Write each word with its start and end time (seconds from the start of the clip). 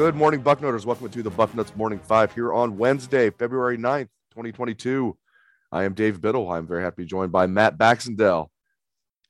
Good 0.00 0.16
morning, 0.16 0.40
Bucknoters. 0.40 0.86
Welcome 0.86 1.10
to 1.10 1.22
the 1.22 1.30
Bucknuts 1.30 1.76
Morning 1.76 1.98
Five 1.98 2.32
here 2.34 2.54
on 2.54 2.78
Wednesday, 2.78 3.28
February 3.28 3.76
9th, 3.76 4.08
2022. 4.30 5.14
I 5.70 5.84
am 5.84 5.92
Dave 5.92 6.22
Biddle. 6.22 6.50
I'm 6.50 6.66
very 6.66 6.82
happy 6.82 7.02
to 7.02 7.02
be 7.02 7.04
joined 7.04 7.32
by 7.32 7.46
Matt 7.46 7.76
Baxendale. 7.76 8.50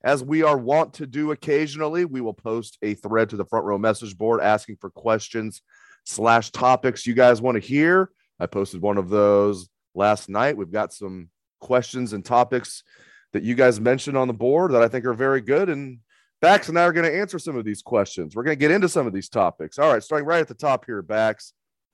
As 0.04 0.22
we 0.22 0.44
are 0.44 0.56
wont 0.56 0.94
to 0.94 1.08
do 1.08 1.32
occasionally, 1.32 2.04
we 2.04 2.20
will 2.20 2.34
post 2.34 2.78
a 2.82 2.94
thread 2.94 3.30
to 3.30 3.36
the 3.36 3.44
front 3.46 3.64
row 3.64 3.78
message 3.78 4.16
board 4.16 4.40
asking 4.40 4.76
for 4.80 4.90
questions 4.90 5.60
slash 6.04 6.52
topics 6.52 7.04
you 7.04 7.14
guys 7.14 7.42
want 7.42 7.56
to 7.56 7.68
hear. 7.68 8.12
I 8.38 8.46
posted 8.46 8.80
one 8.80 8.96
of 8.96 9.08
those 9.08 9.68
last 9.96 10.28
night. 10.28 10.56
We've 10.56 10.70
got 10.70 10.92
some 10.92 11.30
questions 11.58 12.12
and 12.12 12.24
topics 12.24 12.84
that 13.32 13.42
you 13.42 13.56
guys 13.56 13.80
mentioned 13.80 14.16
on 14.16 14.28
the 14.28 14.34
board 14.34 14.70
that 14.70 14.82
I 14.82 14.88
think 14.88 15.04
are 15.04 15.14
very 15.14 15.40
good. 15.40 15.68
And 15.68 15.98
Bax 16.40 16.68
and 16.68 16.78
I 16.78 16.84
are 16.84 16.92
going 16.92 17.10
to 17.10 17.18
answer 17.18 17.38
some 17.38 17.56
of 17.56 17.64
these 17.64 17.82
questions. 17.82 18.34
We're 18.34 18.44
going 18.44 18.56
to 18.56 18.60
get 18.60 18.70
into 18.70 18.88
some 18.88 19.06
of 19.06 19.12
these 19.12 19.28
topics. 19.28 19.78
All 19.78 19.92
right, 19.92 20.02
starting 20.02 20.26
right 20.26 20.40
at 20.40 20.48
the 20.48 20.54
top 20.54 20.86
here, 20.86 21.02
Bax. 21.02 21.52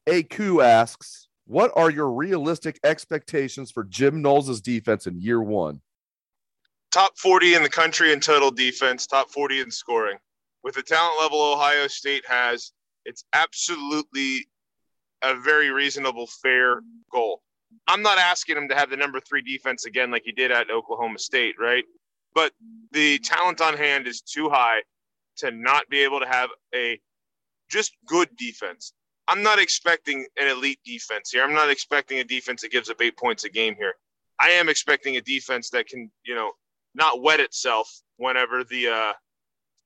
AQ 0.08 0.64
asks, 0.64 1.26
what 1.46 1.72
are 1.74 1.90
your 1.90 2.12
realistic 2.12 2.78
expectations 2.84 3.70
for 3.70 3.84
Jim 3.84 4.22
Knowles' 4.22 4.60
defense 4.60 5.06
in 5.06 5.20
year 5.20 5.42
one? 5.42 5.80
Top 6.92 7.18
40 7.18 7.54
in 7.54 7.62
the 7.62 7.68
country 7.68 8.12
in 8.12 8.20
total 8.20 8.50
defense, 8.50 9.06
top 9.06 9.30
40 9.30 9.60
in 9.60 9.70
scoring. 9.70 10.18
With 10.62 10.76
the 10.76 10.82
talent 10.82 11.20
level 11.20 11.40
Ohio 11.40 11.88
State 11.88 12.24
has, 12.28 12.72
it's 13.04 13.24
absolutely 13.32 14.46
a 15.22 15.34
very 15.34 15.70
reasonable, 15.70 16.26
fair 16.26 16.82
goal. 17.12 17.42
I'm 17.88 18.02
not 18.02 18.18
asking 18.18 18.56
him 18.56 18.68
to 18.68 18.74
have 18.74 18.90
the 18.90 18.96
number 18.96 19.20
three 19.20 19.42
defense 19.42 19.86
again 19.86 20.10
like 20.10 20.22
he 20.24 20.32
did 20.32 20.50
at 20.50 20.70
Oklahoma 20.70 21.18
State, 21.18 21.56
right? 21.60 21.84
But 22.36 22.52
the 22.92 23.18
talent 23.20 23.62
on 23.62 23.74
hand 23.78 24.06
is 24.06 24.20
too 24.20 24.50
high 24.50 24.82
to 25.38 25.50
not 25.50 25.88
be 25.88 26.04
able 26.04 26.20
to 26.20 26.26
have 26.26 26.50
a 26.74 27.00
just 27.70 27.96
good 28.06 28.28
defense. 28.36 28.92
I'm 29.26 29.42
not 29.42 29.58
expecting 29.58 30.26
an 30.38 30.46
elite 30.46 30.78
defense 30.84 31.30
here. 31.30 31.42
I'm 31.42 31.54
not 31.54 31.70
expecting 31.70 32.18
a 32.18 32.24
defense 32.24 32.60
that 32.60 32.70
gives 32.70 32.90
up 32.90 33.00
eight 33.00 33.16
points 33.16 33.44
a 33.44 33.48
game 33.48 33.74
here. 33.74 33.94
I 34.38 34.50
am 34.50 34.68
expecting 34.68 35.16
a 35.16 35.22
defense 35.22 35.70
that 35.70 35.88
can, 35.88 36.10
you 36.26 36.34
know, 36.34 36.52
not 36.94 37.22
wet 37.22 37.40
itself 37.40 37.90
whenever 38.18 38.64
the 38.64 38.88
uh, 38.88 39.12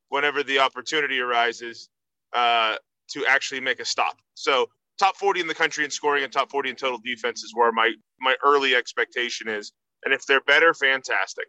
whenever 0.09 0.43
the 0.43 0.59
opportunity 0.59 1.21
arises 1.21 1.89
uh, 2.33 2.75
to 3.13 3.25
actually 3.27 3.61
make 3.61 3.79
a 3.79 3.85
stop. 3.85 4.17
So 4.35 4.67
top 4.99 5.17
40 5.17 5.43
in 5.43 5.47
the 5.47 5.55
country 5.55 5.85
in 5.85 5.91
scoring 5.91 6.25
and 6.25 6.33
top 6.33 6.51
40 6.51 6.71
in 6.71 6.77
total 6.77 6.99
defense 6.99 7.45
is 7.45 7.53
where 7.55 7.71
my 7.71 7.93
my 8.21 8.35
early 8.45 8.75
expectation 8.75 9.49
is. 9.49 9.73
And 10.05 10.13
if 10.13 10.27
they're 10.27 10.43
better, 10.43 10.75
fantastic. 10.75 11.47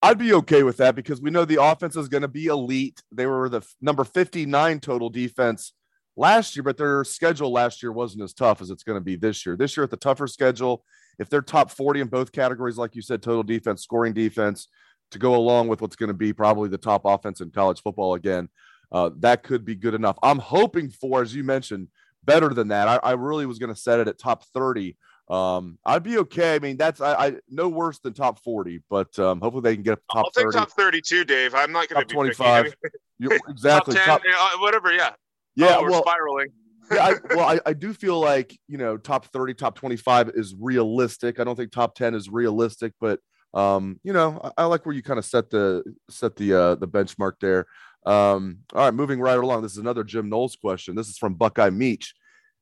I'd 0.00 0.18
be 0.18 0.32
okay 0.34 0.62
with 0.62 0.76
that 0.76 0.94
because 0.94 1.20
we 1.20 1.30
know 1.30 1.44
the 1.44 1.62
offense 1.62 1.96
is 1.96 2.08
going 2.08 2.22
to 2.22 2.28
be 2.28 2.46
elite. 2.46 3.02
They 3.10 3.26
were 3.26 3.48
the 3.48 3.62
number 3.80 4.04
59 4.04 4.80
total 4.80 5.10
defense 5.10 5.72
last 6.16 6.54
year, 6.54 6.62
but 6.62 6.76
their 6.76 7.02
schedule 7.04 7.50
last 7.50 7.82
year 7.82 7.90
wasn't 7.90 8.22
as 8.22 8.32
tough 8.32 8.60
as 8.60 8.70
it's 8.70 8.84
going 8.84 8.98
to 8.98 9.04
be 9.04 9.16
this 9.16 9.44
year. 9.44 9.56
This 9.56 9.76
year, 9.76 9.84
at 9.84 9.90
the 9.90 9.96
tougher 9.96 10.28
schedule, 10.28 10.84
if 11.18 11.28
they're 11.28 11.42
top 11.42 11.70
40 11.70 12.02
in 12.02 12.08
both 12.08 12.30
categories, 12.30 12.78
like 12.78 12.94
you 12.94 13.02
said, 13.02 13.22
total 13.22 13.42
defense, 13.42 13.82
scoring 13.82 14.12
defense, 14.12 14.68
to 15.10 15.18
go 15.18 15.34
along 15.34 15.68
with 15.68 15.80
what's 15.80 15.96
going 15.96 16.08
to 16.08 16.14
be 16.14 16.32
probably 16.32 16.68
the 16.68 16.78
top 16.78 17.02
offense 17.04 17.40
in 17.40 17.50
college 17.50 17.82
football 17.82 18.14
again, 18.14 18.48
uh, 18.92 19.10
that 19.18 19.42
could 19.42 19.64
be 19.64 19.74
good 19.74 19.94
enough. 19.94 20.18
I'm 20.22 20.38
hoping 20.38 20.90
for, 20.90 21.22
as 21.22 21.34
you 21.34 21.44
mentioned, 21.44 21.88
better 22.24 22.50
than 22.50 22.68
that. 22.68 22.88
I, 22.88 22.96
I 23.02 23.12
really 23.12 23.46
was 23.46 23.58
going 23.58 23.74
to 23.74 23.80
set 23.80 24.00
it 24.00 24.08
at 24.08 24.18
top 24.18 24.44
30 24.54 24.96
um, 25.30 25.78
I'd 25.84 26.02
be 26.02 26.18
okay. 26.18 26.54
I 26.54 26.58
mean, 26.58 26.76
that's 26.76 27.00
I, 27.00 27.14
I 27.14 27.32
no 27.48 27.68
worse 27.68 27.98
than 27.98 28.14
top 28.14 28.42
40, 28.42 28.82
but 28.88 29.18
um, 29.18 29.40
hopefully 29.40 29.62
they 29.62 29.74
can 29.74 29.82
get 29.82 29.98
top 30.10 30.26
I'll 30.26 30.30
take 30.30 30.44
30. 30.44 30.58
top 30.58 30.70
32, 30.70 31.24
Dave. 31.24 31.54
I'm 31.54 31.72
not 31.72 31.88
going 31.88 32.00
to 32.00 32.06
be 32.06 32.14
25. 32.14 32.74
exactly. 33.48 33.94
top 33.94 34.22
10, 34.22 34.32
top, 34.32 34.60
whatever. 34.60 34.92
Yeah. 34.92 35.10
Yeah. 35.54 35.76
Oh, 35.76 35.82
we're 35.82 35.90
well, 35.90 36.02
spiraling. 36.02 36.48
yeah. 36.90 37.04
I, 37.04 37.14
well, 37.34 37.48
I, 37.48 37.60
I 37.66 37.72
do 37.74 37.92
feel 37.92 38.18
like, 38.18 38.58
you 38.68 38.78
know, 38.78 38.96
top 38.96 39.26
30, 39.26 39.54
top 39.54 39.74
25 39.74 40.30
is 40.34 40.54
realistic. 40.58 41.40
I 41.40 41.44
don't 41.44 41.56
think 41.56 41.72
top 41.72 41.94
10 41.94 42.14
is 42.14 42.30
realistic, 42.30 42.94
but 43.00 43.20
um, 43.54 43.98
you 44.02 44.12
know, 44.12 44.40
I, 44.44 44.62
I 44.62 44.64
like 44.66 44.84
where 44.84 44.94
you 44.94 45.02
kind 45.02 45.18
of 45.18 45.24
set 45.24 45.50
the 45.50 45.82
set 46.10 46.36
the 46.36 46.52
uh 46.52 46.74
the 46.74 46.88
benchmark 46.88 47.32
there. 47.40 47.66
Um, 48.04 48.58
all 48.74 48.84
right, 48.84 48.94
moving 48.94 49.20
right 49.20 49.38
along. 49.38 49.62
This 49.62 49.72
is 49.72 49.78
another 49.78 50.04
Jim 50.04 50.28
Knowles 50.28 50.56
question. 50.56 50.94
This 50.94 51.08
is 51.08 51.18
from 51.18 51.34
Buckeye 51.34 51.70
Meach. 51.70 52.08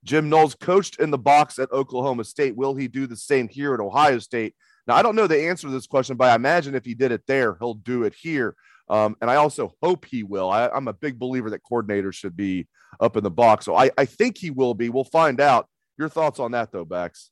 Jim 0.05 0.29
Knowles 0.29 0.55
coached 0.55 1.01
in 1.01 1.11
the 1.11 1.19
box 1.19 1.59
at 1.59 1.73
Oklahoma 1.73 2.25
State. 2.25 2.57
Will 2.57 2.75
he 2.75 2.89
do 2.89 3.07
the 3.07 3.17
same 3.17 3.49
here 3.49 3.75
at 3.75 3.81
Ohio 3.81 4.19
State? 4.19 4.55
Now, 4.87 4.95
I 4.95 5.03
don't 5.03 5.17
know 5.17 5.27
the 5.27 5.49
answer 5.49 5.67
to 5.67 5.73
this 5.73 5.87
question, 5.87 6.17
but 6.17 6.31
I 6.31 6.35
imagine 6.35 6.75
if 6.75 6.85
he 6.85 6.95
did 6.95 7.13
it 7.13 7.23
there, 7.27 7.57
he'll 7.59 7.75
do 7.75 8.05
it 8.05 8.15
here. 8.15 8.55
Um, 8.89 9.17
and 9.21 9.31
I 9.31 9.37
also 9.37 9.73
hope 9.83 10.05
he 10.05 10.23
will. 10.23 10.49
I, 10.49 10.69
am 10.73 10.87
a 10.87 10.93
big 10.93 11.19
believer 11.19 11.51
that 11.51 11.63
coordinators 11.65 12.15
should 12.15 12.37
be 12.37 12.69
up 13.01 13.17
in 13.17 13.25
the 13.25 13.31
box. 13.31 13.65
So 13.65 13.75
I, 13.75 13.91
I 13.99 14.05
think 14.05 14.39
he 14.39 14.51
will 14.51 14.75
be. 14.75 14.89
We'll 14.89 15.05
find 15.05 15.41
out. 15.41 15.69
Your 15.99 16.09
thoughts 16.09 16.39
on 16.39 16.53
that, 16.53 16.73
though, 16.73 16.85
Bax? 16.85 17.31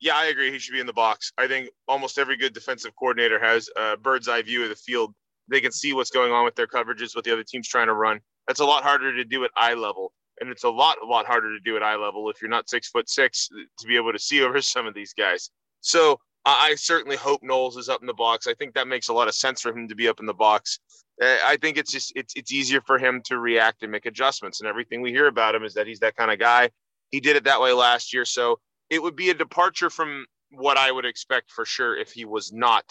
Yeah, 0.00 0.16
I 0.16 0.26
agree. 0.26 0.52
He 0.52 0.58
should 0.58 0.72
be 0.72 0.80
in 0.80 0.86
the 0.86 0.92
box. 0.92 1.32
I 1.36 1.48
think 1.48 1.70
almost 1.88 2.18
every 2.18 2.36
good 2.36 2.54
defensive 2.54 2.92
coordinator 2.96 3.38
has 3.40 3.68
a 3.76 3.96
bird's 3.96 4.28
eye 4.28 4.42
view 4.42 4.62
of 4.62 4.68
the 4.68 4.76
field. 4.76 5.12
They 5.48 5.60
can 5.60 5.72
see 5.72 5.92
what's 5.92 6.10
going 6.10 6.32
on 6.32 6.44
with 6.44 6.54
their 6.54 6.66
coverages, 6.66 7.14
what 7.14 7.24
the 7.24 7.32
other 7.32 7.44
team's 7.44 7.68
trying 7.68 7.88
to 7.88 7.94
run. 7.94 8.20
That's 8.46 8.60
a 8.60 8.64
lot 8.64 8.84
harder 8.84 9.14
to 9.16 9.24
do 9.24 9.44
at 9.44 9.50
eye 9.56 9.74
level 9.74 10.12
and 10.40 10.50
it's 10.50 10.64
a 10.64 10.68
lot 10.68 10.96
a 11.02 11.06
lot 11.06 11.26
harder 11.26 11.52
to 11.54 11.60
do 11.60 11.76
at 11.76 11.82
eye 11.82 11.96
level 11.96 12.28
if 12.30 12.40
you're 12.40 12.50
not 12.50 12.68
six 12.68 12.88
foot 12.88 13.08
six 13.08 13.48
to 13.78 13.86
be 13.86 13.96
able 13.96 14.12
to 14.12 14.18
see 14.18 14.42
over 14.44 14.60
some 14.60 14.86
of 14.86 14.94
these 14.94 15.12
guys. 15.12 15.50
So 15.80 16.18
I 16.46 16.74
certainly 16.76 17.16
hope 17.16 17.42
Knowles 17.42 17.78
is 17.78 17.88
up 17.88 18.02
in 18.02 18.06
the 18.06 18.12
box. 18.12 18.46
I 18.46 18.52
think 18.52 18.74
that 18.74 18.86
makes 18.86 19.08
a 19.08 19.14
lot 19.14 19.28
of 19.28 19.34
sense 19.34 19.62
for 19.62 19.70
him 19.70 19.88
to 19.88 19.94
be 19.94 20.08
up 20.08 20.20
in 20.20 20.26
the 20.26 20.34
box. 20.34 20.78
I 21.22 21.56
think 21.60 21.78
it's 21.78 21.90
just 21.90 22.12
it's 22.16 22.34
it's 22.36 22.52
easier 22.52 22.80
for 22.82 22.98
him 22.98 23.22
to 23.26 23.38
react 23.38 23.82
and 23.82 23.90
make 23.90 24.06
adjustments. 24.06 24.60
And 24.60 24.68
everything 24.68 25.00
we 25.00 25.10
hear 25.10 25.26
about 25.26 25.54
him 25.54 25.64
is 25.64 25.74
that 25.74 25.86
he's 25.86 26.00
that 26.00 26.16
kind 26.16 26.30
of 26.30 26.38
guy. 26.38 26.70
He 27.10 27.20
did 27.20 27.36
it 27.36 27.44
that 27.44 27.60
way 27.60 27.72
last 27.72 28.12
year, 28.12 28.24
so 28.24 28.58
it 28.90 29.02
would 29.02 29.16
be 29.16 29.30
a 29.30 29.34
departure 29.34 29.88
from 29.88 30.26
what 30.50 30.76
I 30.76 30.90
would 30.90 31.04
expect 31.04 31.50
for 31.50 31.64
sure 31.64 31.96
if 31.96 32.12
he 32.12 32.24
was 32.24 32.52
not 32.52 32.84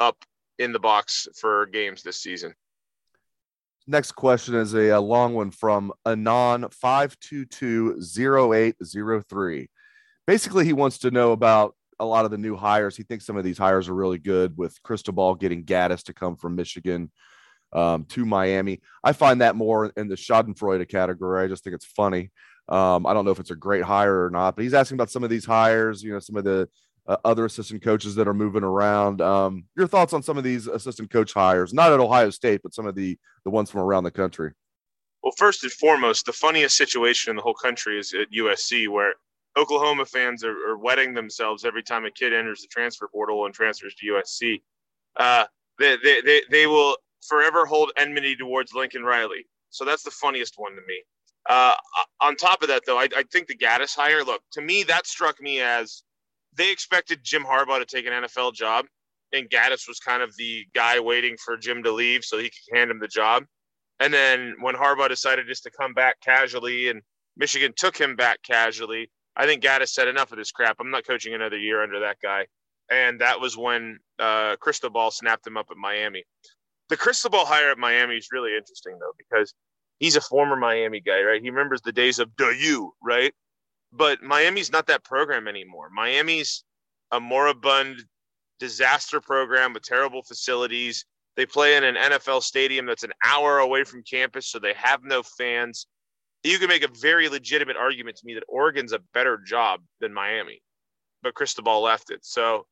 up 0.00 0.24
in 0.58 0.72
the 0.72 0.78
box 0.78 1.28
for 1.38 1.66
games 1.66 2.02
this 2.02 2.20
season 2.20 2.54
next 3.88 4.12
question 4.12 4.54
is 4.54 4.74
a, 4.74 4.90
a 4.90 5.00
long 5.00 5.34
one 5.34 5.50
from 5.50 5.92
Anon 6.06 6.68
five 6.70 7.18
two 7.18 7.44
two 7.46 8.00
zero 8.00 8.52
eight 8.52 8.76
zero 8.84 9.22
three. 9.28 9.68
Basically, 10.26 10.64
he 10.64 10.74
wants 10.74 10.98
to 10.98 11.10
know 11.10 11.32
about 11.32 11.74
a 11.98 12.04
lot 12.04 12.24
of 12.24 12.30
the 12.30 12.38
new 12.38 12.54
hires. 12.54 12.96
He 12.96 13.02
thinks 13.02 13.26
some 13.26 13.36
of 13.36 13.44
these 13.44 13.58
hires 13.58 13.88
are 13.88 13.94
really 13.94 14.18
good 14.18 14.56
with 14.56 14.80
Cristobal 14.82 15.34
getting 15.34 15.64
Gattis 15.64 16.04
to 16.04 16.12
come 16.12 16.36
from 16.36 16.54
Michigan 16.54 17.10
um, 17.72 18.04
to 18.10 18.24
Miami. 18.24 18.80
I 19.02 19.12
find 19.12 19.40
that 19.40 19.56
more 19.56 19.90
in 19.96 20.08
the 20.08 20.14
Schadenfreude 20.14 20.88
category. 20.88 21.42
I 21.42 21.48
just 21.48 21.64
think 21.64 21.74
it's 21.74 21.86
funny. 21.86 22.30
Um, 22.68 23.06
I 23.06 23.14
don't 23.14 23.24
know 23.24 23.30
if 23.30 23.40
it's 23.40 23.50
a 23.50 23.56
great 23.56 23.82
hire 23.82 24.26
or 24.26 24.30
not, 24.30 24.54
but 24.54 24.62
he's 24.62 24.74
asking 24.74 24.96
about 24.96 25.10
some 25.10 25.24
of 25.24 25.30
these 25.30 25.46
hires, 25.46 26.02
you 26.02 26.12
know, 26.12 26.18
some 26.18 26.36
of 26.36 26.44
the 26.44 26.68
uh, 27.08 27.16
other 27.24 27.46
assistant 27.46 27.82
coaches 27.82 28.14
that 28.14 28.28
are 28.28 28.34
moving 28.34 28.62
around. 28.62 29.20
Um, 29.20 29.64
your 29.76 29.86
thoughts 29.86 30.12
on 30.12 30.22
some 30.22 30.38
of 30.38 30.44
these 30.44 30.66
assistant 30.66 31.10
coach 31.10 31.32
hires, 31.32 31.72
not 31.72 31.92
at 31.92 32.00
Ohio 32.00 32.30
State, 32.30 32.60
but 32.62 32.74
some 32.74 32.86
of 32.86 32.94
the 32.94 33.18
the 33.44 33.50
ones 33.50 33.70
from 33.70 33.80
around 33.80 34.04
the 34.04 34.10
country. 34.10 34.52
Well, 35.22 35.32
first 35.36 35.62
and 35.64 35.72
foremost, 35.72 36.26
the 36.26 36.32
funniest 36.32 36.76
situation 36.76 37.30
in 37.30 37.36
the 37.36 37.42
whole 37.42 37.54
country 37.54 37.98
is 37.98 38.14
at 38.14 38.30
USC, 38.30 38.88
where 38.88 39.14
Oklahoma 39.56 40.04
fans 40.04 40.44
are, 40.44 40.56
are 40.68 40.78
wetting 40.78 41.14
themselves 41.14 41.64
every 41.64 41.82
time 41.82 42.04
a 42.04 42.10
kid 42.10 42.32
enters 42.32 42.60
the 42.60 42.68
transfer 42.68 43.08
portal 43.08 43.46
and 43.46 43.54
transfers 43.54 43.94
to 43.96 44.06
USC. 44.06 44.62
Uh, 45.16 45.44
they, 45.78 45.96
they, 46.02 46.20
they, 46.20 46.42
they 46.50 46.66
will 46.66 46.96
forever 47.26 47.66
hold 47.66 47.90
enmity 47.96 48.36
towards 48.36 48.72
Lincoln 48.74 49.02
Riley. 49.02 49.46
So 49.70 49.84
that's 49.84 50.04
the 50.04 50.10
funniest 50.10 50.54
one 50.56 50.72
to 50.72 50.82
me. 50.86 51.02
Uh, 51.48 51.74
on 52.20 52.36
top 52.36 52.62
of 52.62 52.68
that, 52.68 52.82
though, 52.86 52.98
I, 52.98 53.08
I 53.16 53.24
think 53.32 53.48
the 53.48 53.56
Gattis 53.56 53.96
hire, 53.96 54.22
look, 54.22 54.42
to 54.52 54.60
me, 54.60 54.82
that 54.84 55.06
struck 55.06 55.40
me 55.40 55.60
as 55.60 56.02
they 56.58 56.70
expected 56.70 57.20
Jim 57.22 57.44
Harbaugh 57.44 57.78
to 57.78 57.86
take 57.86 58.06
an 58.06 58.12
NFL 58.24 58.52
job, 58.52 58.84
and 59.32 59.48
Gattis 59.48 59.88
was 59.88 60.00
kind 60.00 60.22
of 60.22 60.34
the 60.36 60.66
guy 60.74 61.00
waiting 61.00 61.36
for 61.42 61.56
Jim 61.56 61.82
to 61.84 61.92
leave 61.92 62.24
so 62.24 62.36
he 62.36 62.50
could 62.50 62.76
hand 62.76 62.90
him 62.90 62.98
the 62.98 63.08
job. 63.08 63.44
And 64.00 64.12
then 64.12 64.54
when 64.60 64.74
Harbaugh 64.74 65.08
decided 65.08 65.46
just 65.48 65.62
to 65.64 65.70
come 65.70 65.94
back 65.94 66.20
casually 66.20 66.88
and 66.88 67.02
Michigan 67.36 67.72
took 67.76 67.96
him 67.96 68.16
back 68.16 68.42
casually, 68.42 69.10
I 69.36 69.46
think 69.46 69.62
Gattis 69.62 69.90
said 69.90 70.08
enough 70.08 70.32
of 70.32 70.38
this 70.38 70.50
crap. 70.50 70.76
I'm 70.80 70.90
not 70.90 71.06
coaching 71.06 71.34
another 71.34 71.58
year 71.58 71.82
under 71.82 72.00
that 72.00 72.16
guy. 72.22 72.46
And 72.90 73.20
that 73.20 73.40
was 73.40 73.56
when 73.56 73.98
uh, 74.18 74.56
Cristobal 74.56 75.10
snapped 75.10 75.46
him 75.46 75.56
up 75.56 75.66
at 75.70 75.76
Miami. 75.76 76.24
The 76.88 76.96
Cristobal 76.96 77.44
hire 77.44 77.70
at 77.70 77.78
Miami 77.78 78.16
is 78.16 78.28
really 78.32 78.56
interesting, 78.56 78.98
though, 78.98 79.12
because 79.18 79.52
he's 79.98 80.16
a 80.16 80.20
former 80.20 80.56
Miami 80.56 81.00
guy, 81.00 81.22
right? 81.22 81.42
He 81.42 81.50
remembers 81.50 81.82
the 81.82 81.92
days 81.92 82.18
of 82.18 82.30
the 82.38 82.56
U, 82.58 82.92
right? 83.02 83.32
But 83.92 84.22
Miami's 84.22 84.70
not 84.70 84.86
that 84.86 85.04
program 85.04 85.48
anymore. 85.48 85.88
Miami's 85.90 86.64
a 87.10 87.20
moribund 87.20 88.04
disaster 88.58 89.20
program 89.20 89.72
with 89.72 89.82
terrible 89.82 90.22
facilities. 90.22 91.04
They 91.36 91.46
play 91.46 91.76
in 91.76 91.84
an 91.84 91.94
NFL 91.94 92.42
stadium 92.42 92.86
that's 92.86 93.04
an 93.04 93.12
hour 93.24 93.58
away 93.58 93.84
from 93.84 94.02
campus, 94.02 94.48
so 94.48 94.58
they 94.58 94.74
have 94.74 95.04
no 95.04 95.22
fans. 95.22 95.86
You 96.42 96.58
can 96.58 96.68
make 96.68 96.84
a 96.84 96.90
very 97.00 97.28
legitimate 97.28 97.76
argument 97.76 98.16
to 98.16 98.26
me 98.26 98.34
that 98.34 98.44
Oregon's 98.48 98.92
a 98.92 99.00
better 99.14 99.38
job 99.38 99.80
than 100.00 100.12
Miami, 100.12 100.62
but 101.22 101.34
Cristobal 101.34 101.80
left 101.80 102.10
it. 102.10 102.20
So 102.24 102.66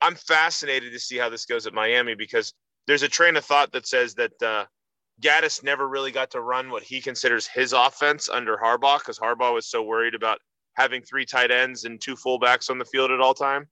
I'm 0.00 0.14
fascinated 0.14 0.92
to 0.92 1.00
see 1.00 1.16
how 1.16 1.28
this 1.28 1.46
goes 1.46 1.66
at 1.66 1.74
Miami 1.74 2.14
because 2.14 2.52
there's 2.86 3.02
a 3.02 3.08
train 3.08 3.36
of 3.36 3.44
thought 3.44 3.72
that 3.72 3.86
says 3.86 4.14
that 4.14 4.42
uh, 4.42 4.64
Gattis 5.20 5.64
never 5.64 5.88
really 5.88 6.12
got 6.12 6.30
to 6.32 6.40
run 6.40 6.70
what 6.70 6.82
he 6.82 7.00
considers 7.00 7.46
his 7.46 7.72
offense 7.72 8.28
under 8.28 8.56
Harbaugh 8.56 8.98
because 8.98 9.18
Harbaugh 9.18 9.54
was 9.54 9.66
so 9.66 9.82
worried 9.82 10.14
about 10.14 10.38
having 10.74 11.02
three 11.02 11.26
tight 11.26 11.50
ends 11.50 11.84
and 11.84 12.00
two 12.00 12.14
fullbacks 12.14 12.70
on 12.70 12.78
the 12.78 12.84
field 12.84 13.10
at 13.10 13.20
all 13.20 13.34
time. 13.34 13.66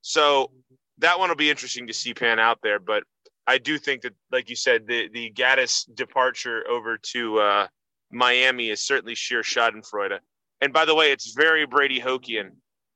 So 0.00 0.50
that 0.98 1.18
one 1.18 1.28
will 1.28 1.36
be 1.36 1.50
interesting 1.50 1.86
to 1.86 1.94
see 1.94 2.14
pan 2.14 2.40
out 2.40 2.58
there. 2.62 2.80
But 2.80 3.04
I 3.46 3.58
do 3.58 3.78
think 3.78 4.02
that, 4.02 4.14
like 4.32 4.50
you 4.50 4.56
said, 4.56 4.86
the 4.86 5.08
the 5.12 5.32
Gattis 5.32 5.84
departure 5.94 6.64
over 6.68 6.98
to 6.98 7.38
uh, 7.38 7.66
Miami 8.10 8.70
is 8.70 8.84
certainly 8.84 9.14
sheer 9.14 9.42
Schadenfreude. 9.42 10.18
And 10.60 10.72
by 10.72 10.84
the 10.84 10.94
way, 10.94 11.12
it's 11.12 11.32
very 11.34 11.64
Brady 11.64 12.00
Hokian. 12.00 12.50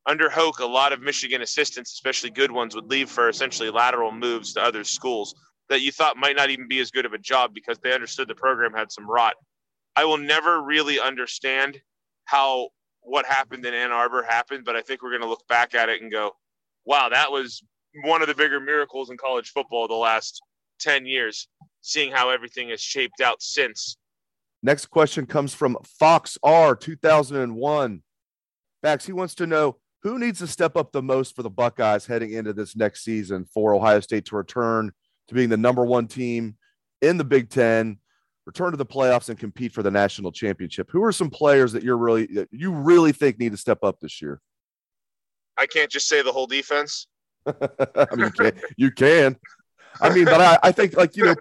Under 0.05 0.29
Hoke, 0.29 0.59
a 0.59 0.67
lot 0.67 0.93
of 0.93 1.01
Michigan 1.01 1.43
assistants, 1.43 1.93
especially 1.93 2.31
good 2.31 2.51
ones, 2.51 2.75
would 2.75 2.91
leave 2.91 3.09
for 3.09 3.29
essentially 3.29 3.71
lateral 3.71 4.11
moves 4.11 4.53
to 4.55 4.61
other 4.61 4.83
schools 4.83 5.33
that 5.69 5.81
you 5.81 5.93
thought 5.93 6.17
might 6.17 6.37
not 6.37 6.51
even 6.51 6.69
be 6.69 6.81
as 6.81 6.91
good 6.91 7.07
of 7.07 7.13
a 7.13 7.19
job 7.19 7.55
because 7.55 7.79
they 7.79 7.93
understood 7.93 8.29
the 8.29 8.35
program 8.35 8.73
had 8.73 8.93
some 8.93 9.09
rot. 9.09 9.35
I 9.97 10.05
will 10.05 10.19
never 10.19 10.63
really 10.63 10.99
understand 11.01 11.81
how 12.25 12.69
what 13.01 13.27
happened 13.27 13.67
in 13.67 13.75
Ann 13.75 13.93
Arbor 13.93 14.23
happened, 14.23 14.65
but 14.65 14.77
I 14.77 14.83
think 14.83 15.03
we're 15.03 15.11
going 15.11 15.23
to 15.23 15.29
look 15.29 15.47
back 15.49 15.75
at 15.75 15.89
it 15.89 16.03
and 16.03 16.11
go, 16.11 16.33
wow, 16.85 17.09
that 17.09 17.31
was 17.31 17.63
one 18.05 18.23
of 18.23 18.29
the 18.29 18.35
bigger 18.35 18.61
miracles 18.61 19.11
in 19.11 19.17
college 19.17 19.51
football 19.51 19.89
the 19.89 19.95
last 19.95 20.41
10 20.81 21.05
years, 21.07 21.49
seeing 21.81 22.13
how 22.13 22.31
everything 22.31 22.71
has 22.71 22.81
shaped 22.81 23.21
out 23.21 23.43
since. 23.43 23.97
Next 24.63 24.87
question 24.87 25.27
comes 25.27 25.53
from 25.53 25.77
Fox 25.99 26.39
R 26.43 26.77
2001. 26.77 28.03
Bax, 28.83 29.07
he 29.07 29.13
wants 29.13 29.35
to 29.37 29.47
know 29.47 29.77
who 30.03 30.19
needs 30.19 30.39
to 30.41 30.47
step 30.47 30.77
up 30.77 30.93
the 30.93 31.03
most 31.03 31.35
for 31.35 31.43
the 31.43 31.51
Buckeyes 31.51 32.07
heading 32.07 32.33
into 32.33 32.53
this 32.53 32.75
next 32.77 33.05
season 33.05 33.45
for 33.45 33.75
Ohio 33.75 34.01
State 34.01 34.25
to 34.27 34.37
return 34.37 34.93
to 35.33 35.37
being 35.37 35.49
the 35.49 35.57
number 35.57 35.85
one 35.85 36.07
team 36.07 36.57
in 37.01 37.17
the 37.17 37.25
Big 37.25 37.51
Ten, 37.51 37.99
return 38.47 38.71
to 38.71 38.77
the 38.77 38.87
playoffs, 38.87 39.29
and 39.29 39.39
compete 39.39 39.73
for 39.73 39.83
the 39.83 39.91
national 39.91 40.33
championship. 40.33 40.91
Who 40.91 41.03
are 41.05 41.13
some 41.13 41.31
players 41.31 41.73
that 41.73 41.83
you're 41.83 41.97
really 41.97 42.27
that 42.27 42.49
you 42.53 42.73
really 42.73 43.13
think 43.13 43.39
need 43.39 43.53
to 43.53 43.59
step 43.59 43.83
up 43.83 44.01
this 44.01 44.23
year? 44.23 44.41
I 45.59 45.67
can't 45.67 45.91
just 45.91 46.09
say 46.09 46.23
the 46.23 46.33
whole 46.33 46.47
defense. 46.47 47.07
I 47.47 48.07
mean, 48.15 48.27
you 48.27 48.31
can. 48.31 48.53
You 48.77 48.91
can. 48.91 49.37
I 50.01 50.15
mean, 50.15 50.25
but 50.25 50.41
I, 50.41 50.59
I 50.63 50.73
think 50.73 50.97
like 50.97 51.17
you 51.17 51.25
know 51.25 51.35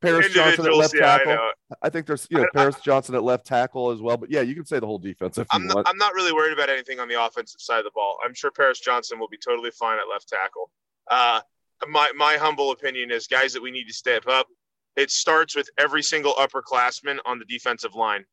Paris 0.00 0.32
Johnson 0.32 0.66
at 0.66 0.74
left 0.74 0.94
yeah, 0.94 1.18
tackle. 1.18 1.32
I, 1.32 1.74
I, 1.82 1.90
think 1.90 2.06
there's 2.06 2.26
you 2.30 2.38
know 2.38 2.44
I, 2.44 2.48
Paris 2.54 2.76
Johnson 2.80 3.14
at 3.14 3.22
left 3.22 3.46
tackle 3.46 3.90
as 3.90 4.00
well. 4.00 4.16
But 4.16 4.30
yeah, 4.30 4.40
you 4.40 4.54
can 4.54 4.64
say 4.64 4.80
the 4.80 4.86
whole 4.86 4.98
defense 4.98 5.38
if 5.38 5.46
I'm 5.50 5.62
you 5.62 5.68
not, 5.68 5.74
want. 5.76 5.88
I'm 5.88 5.98
not 5.98 6.14
really 6.14 6.32
worried 6.32 6.52
about 6.52 6.68
anything 6.70 6.98
on 6.98 7.08
the 7.08 7.22
offensive 7.22 7.60
side 7.60 7.78
of 7.78 7.84
the 7.84 7.92
ball. 7.94 8.18
I'm 8.24 8.34
sure 8.34 8.50
Paris 8.50 8.80
Johnson 8.80 9.18
will 9.18 9.28
be 9.28 9.38
totally 9.38 9.70
fine 9.70 9.98
at 9.98 10.04
left 10.10 10.28
tackle. 10.28 10.70
Uh, 11.10 11.40
my 11.88 12.10
my 12.16 12.36
humble 12.36 12.70
opinion 12.72 13.10
is 13.10 13.26
guys 13.26 13.52
that 13.52 13.62
we 13.62 13.70
need 13.70 13.86
to 13.86 13.94
step 13.94 14.26
up. 14.26 14.46
It 14.96 15.10
starts 15.10 15.56
with 15.56 15.68
every 15.78 16.02
single 16.02 16.34
upperclassman 16.34 17.18
on 17.24 17.38
the 17.38 17.44
defensive 17.46 17.94
line. 17.94 18.24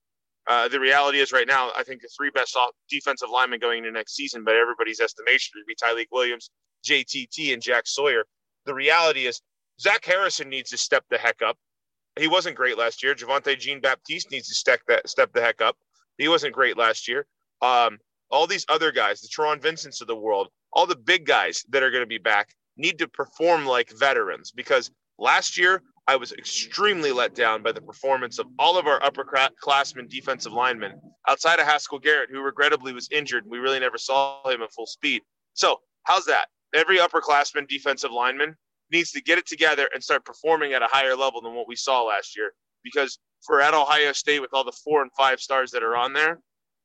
Uh, 0.48 0.68
the 0.68 0.80
reality 0.80 1.20
is, 1.20 1.32
right 1.32 1.48
now, 1.48 1.72
I 1.78 1.84
think 1.84 2.02
the 2.02 2.10
three 2.18 2.32
best 2.32 2.58
defensive 2.90 3.30
linemen 3.30 3.60
going 3.60 3.80
into 3.80 3.92
next 3.92 4.16
season, 4.16 4.44
but 4.44 4.56
everybody's 4.56 5.00
estimation, 5.00 5.54
would 5.56 5.66
be 5.68 5.76
Tyleik 5.76 6.08
Williams, 6.12 6.50
JTT, 6.88 7.54
and 7.54 7.62
Jack 7.62 7.84
Sawyer. 7.86 8.24
The 8.66 8.74
reality 8.74 9.28
is, 9.28 9.42
Zach 9.80 10.04
Harrison 10.04 10.50
needs 10.50 10.72
to 10.72 10.78
step 10.78 11.06
the 11.10 11.18
heck 11.18 11.42
up. 11.42 11.58
He 12.18 12.28
wasn't 12.28 12.56
great 12.56 12.78
last 12.78 13.04
year. 13.04 13.16
Javontae 13.16 13.60
Jean 13.60 13.80
Baptiste 13.80 14.32
needs 14.32 14.48
to 14.50 14.56
step 14.56 14.82
that 14.88 15.08
step 15.08 15.32
the 15.34 15.42
heck 15.42 15.62
up. 15.62 15.78
He 16.18 16.28
wasn't 16.28 16.54
great 16.54 16.78
last 16.78 17.08
year. 17.08 17.26
Um, 17.62 18.00
all 18.32 18.48
these 18.48 18.66
other 18.70 18.92
guys, 18.92 19.22
the 19.22 19.28
Taron 19.28 19.62
Vincents 19.62 20.02
of 20.02 20.08
the 20.08 20.16
world, 20.16 20.50
all 20.74 20.86
the 20.86 20.96
big 20.96 21.26
guys 21.26 21.64
that 21.70 21.84
are 21.84 21.92
going 21.92 22.04
to 22.04 22.08
be 22.08 22.18
back, 22.18 22.50
need 22.80 22.98
to 22.98 23.08
perform 23.08 23.66
like 23.66 23.92
veterans 23.92 24.52
because 24.52 24.90
last 25.20 25.58
year 25.58 25.84
I 26.08 26.16
was 26.16 26.32
extremely 26.32 27.12
let 27.12 27.36
down 27.36 27.62
by 27.62 27.72
the 27.72 27.82
performance 27.82 28.40
of 28.40 28.48
all 28.58 28.80
of 28.80 28.88
our 28.88 29.00
upperclassmen 29.02 30.10
defensive 30.10 30.54
linemen 30.54 31.00
outside 31.28 31.60
of 31.60 31.68
Haskell 31.68 32.00
Garrett, 32.00 32.32
who 32.32 32.42
regrettably 32.42 32.94
was 32.94 33.10
injured. 33.12 33.44
We 33.46 33.60
really 33.60 33.80
never 33.80 34.00
saw 34.00 34.50
him 34.50 34.64
at 34.64 34.72
full 34.72 34.88
speed. 34.88 35.22
So, 35.54 35.82
how's 36.04 36.26
that? 36.26 36.48
Every 36.74 36.98
upperclassman 36.98 37.68
defensive 37.68 38.12
lineman 38.12 38.56
needs 38.92 39.12
to 39.12 39.22
get 39.22 39.38
it 39.38 39.46
together 39.46 39.88
and 39.94 40.04
start 40.04 40.26
performing 40.26 40.74
at 40.74 40.82
a 40.82 40.88
higher 40.88 41.16
level 41.16 41.42
than 41.42 41.54
what 41.54 41.68
we 41.68 41.76
saw 41.76 42.02
last 42.02 42.36
year. 42.36 42.54
Because 42.84 43.20
for 43.46 43.62
at 43.62 43.76
Ohio 43.76 44.14
State, 44.14 44.40
with 44.40 44.54
all 44.54 44.64
the 44.64 44.78
four 44.84 45.04
and 45.04 45.12
five 45.14 45.40
stars 45.40 45.70
that 45.72 45.84
are 45.84 45.96
on 45.96 46.14
there, 46.14 46.40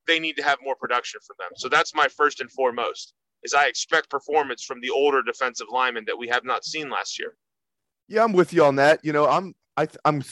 they 0.06 0.18
need 0.18 0.36
to 0.36 0.42
have 0.42 0.58
more 0.62 0.76
production 0.76 1.20
from 1.26 1.36
them. 1.38 1.50
So 1.56 1.68
that's 1.68 1.94
my 1.94 2.08
first 2.08 2.40
and 2.40 2.50
foremost 2.50 3.14
is 3.44 3.54
I 3.54 3.66
expect 3.66 4.10
performance 4.10 4.64
from 4.64 4.80
the 4.80 4.90
older 4.90 5.22
defensive 5.22 5.66
linemen 5.70 6.04
that 6.06 6.18
we 6.18 6.28
have 6.28 6.44
not 6.44 6.64
seen 6.64 6.90
last 6.90 7.18
year. 7.18 7.36
Yeah, 8.08 8.24
I'm 8.24 8.32
with 8.32 8.52
you 8.52 8.64
on 8.64 8.76
that. 8.76 9.04
You 9.04 9.12
know, 9.12 9.28
I'm 9.28 9.54
I, 9.76 9.88
I'm 10.04 10.22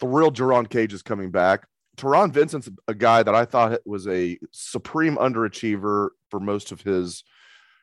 thrilled 0.00 0.36
Jerron 0.36 0.68
Cage 0.68 0.92
is 0.92 1.02
coming 1.02 1.30
back. 1.30 1.66
Taron 1.96 2.32
Vincent's 2.32 2.68
a 2.86 2.94
guy 2.94 3.22
that 3.22 3.34
I 3.34 3.44
thought 3.44 3.80
was 3.84 4.06
a 4.06 4.38
supreme 4.52 5.16
underachiever 5.16 6.10
for 6.30 6.38
most 6.38 6.70
of 6.70 6.80
his 6.80 7.24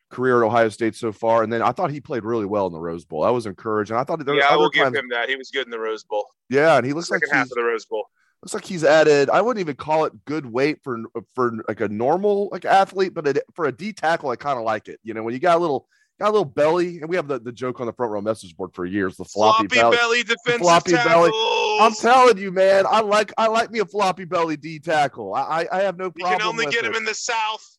career 0.10 0.41
at 0.41 0.48
Ohio 0.48 0.70
State 0.70 0.96
so 0.96 1.12
far, 1.12 1.44
and 1.44 1.51
then 1.51 1.62
I 1.62 1.72
thought 1.72 1.91
he 1.91 2.00
played 2.00 2.24
really 2.24 2.46
well 2.46 2.67
in 2.67 2.74
the 2.74 2.79
Rose 2.79 3.03
Bowl. 3.03 3.24
I 3.24 3.29
was 3.29 3.46
encouraged, 3.46 3.91
and 3.91 4.00
I 4.00 4.03
thought 4.03 4.25
there 4.25 4.36
yeah, 4.36 4.48
I 4.50 4.55
will 4.55 4.72
times, 4.72 4.91
give 4.94 5.03
him 5.03 5.10
that. 5.10 5.27
He 5.27 5.36
was 5.36 5.51
good 5.51 5.65
in 5.65 5.72
the 5.72 5.79
Rose 5.79 6.03
Bowl. 6.03 6.27
Yeah, 6.50 6.77
and 6.77 6.86
he 6.86 6.94
looks 6.94 7.10
Second 7.10 7.27
like 7.27 7.36
half 7.36 7.46
of 7.48 7.55
the 7.55 7.63
Rose 7.63 7.86
Bowl 7.86 8.05
looks 8.45 8.53
like 8.53 8.65
he's 8.65 8.83
added. 8.83 9.29
I 9.31 9.41
wouldn't 9.41 9.59
even 9.59 9.75
call 9.75 10.05
it 10.05 10.13
good 10.25 10.45
weight 10.45 10.79
for 10.83 11.03
for 11.33 11.53
like 11.67 11.81
a 11.81 11.89
normal 11.89 12.49
like 12.51 12.63
athlete, 12.63 13.13
but 13.15 13.27
it, 13.27 13.43
for 13.55 13.65
a 13.65 13.71
D 13.71 13.91
tackle, 13.91 14.29
I 14.29 14.35
kind 14.35 14.59
of 14.59 14.63
like 14.63 14.87
it. 14.87 14.99
You 15.03 15.15
know, 15.15 15.23
when 15.23 15.33
you 15.33 15.39
got 15.39 15.57
a 15.57 15.59
little 15.59 15.87
got 16.19 16.29
a 16.29 16.31
little 16.31 16.45
belly, 16.45 16.99
and 16.99 17.09
we 17.09 17.15
have 17.15 17.27
the, 17.27 17.39
the 17.39 17.51
joke 17.51 17.79
on 17.81 17.87
the 17.87 17.93
front 17.93 18.11
row 18.11 18.21
message 18.21 18.55
board 18.55 18.69
for 18.73 18.85
years: 18.85 19.17
the 19.17 19.25
floppy, 19.25 19.67
floppy 19.67 19.81
belly, 19.81 19.97
belly 19.97 20.23
defensive 20.23 20.61
floppy 20.61 20.91
tackles. 20.91 21.31
belly. 21.31 21.79
I'm 21.81 21.93
telling 21.93 22.37
you, 22.37 22.51
man, 22.51 22.85
I 22.87 23.01
like 23.01 23.33
I 23.35 23.47
like 23.47 23.71
me 23.71 23.79
a 23.79 23.85
floppy 23.85 24.25
belly 24.25 24.57
D 24.57 24.77
tackle. 24.77 25.33
I 25.33 25.41
I, 25.41 25.79
I 25.79 25.81
have 25.81 25.97
no 25.97 26.11
problem. 26.11 26.31
You 26.31 26.37
can 26.37 26.47
only 26.47 26.65
get 26.67 26.85
it. 26.85 26.85
him 26.85 26.95
in 26.95 27.03
the 27.03 27.15
South. 27.15 27.75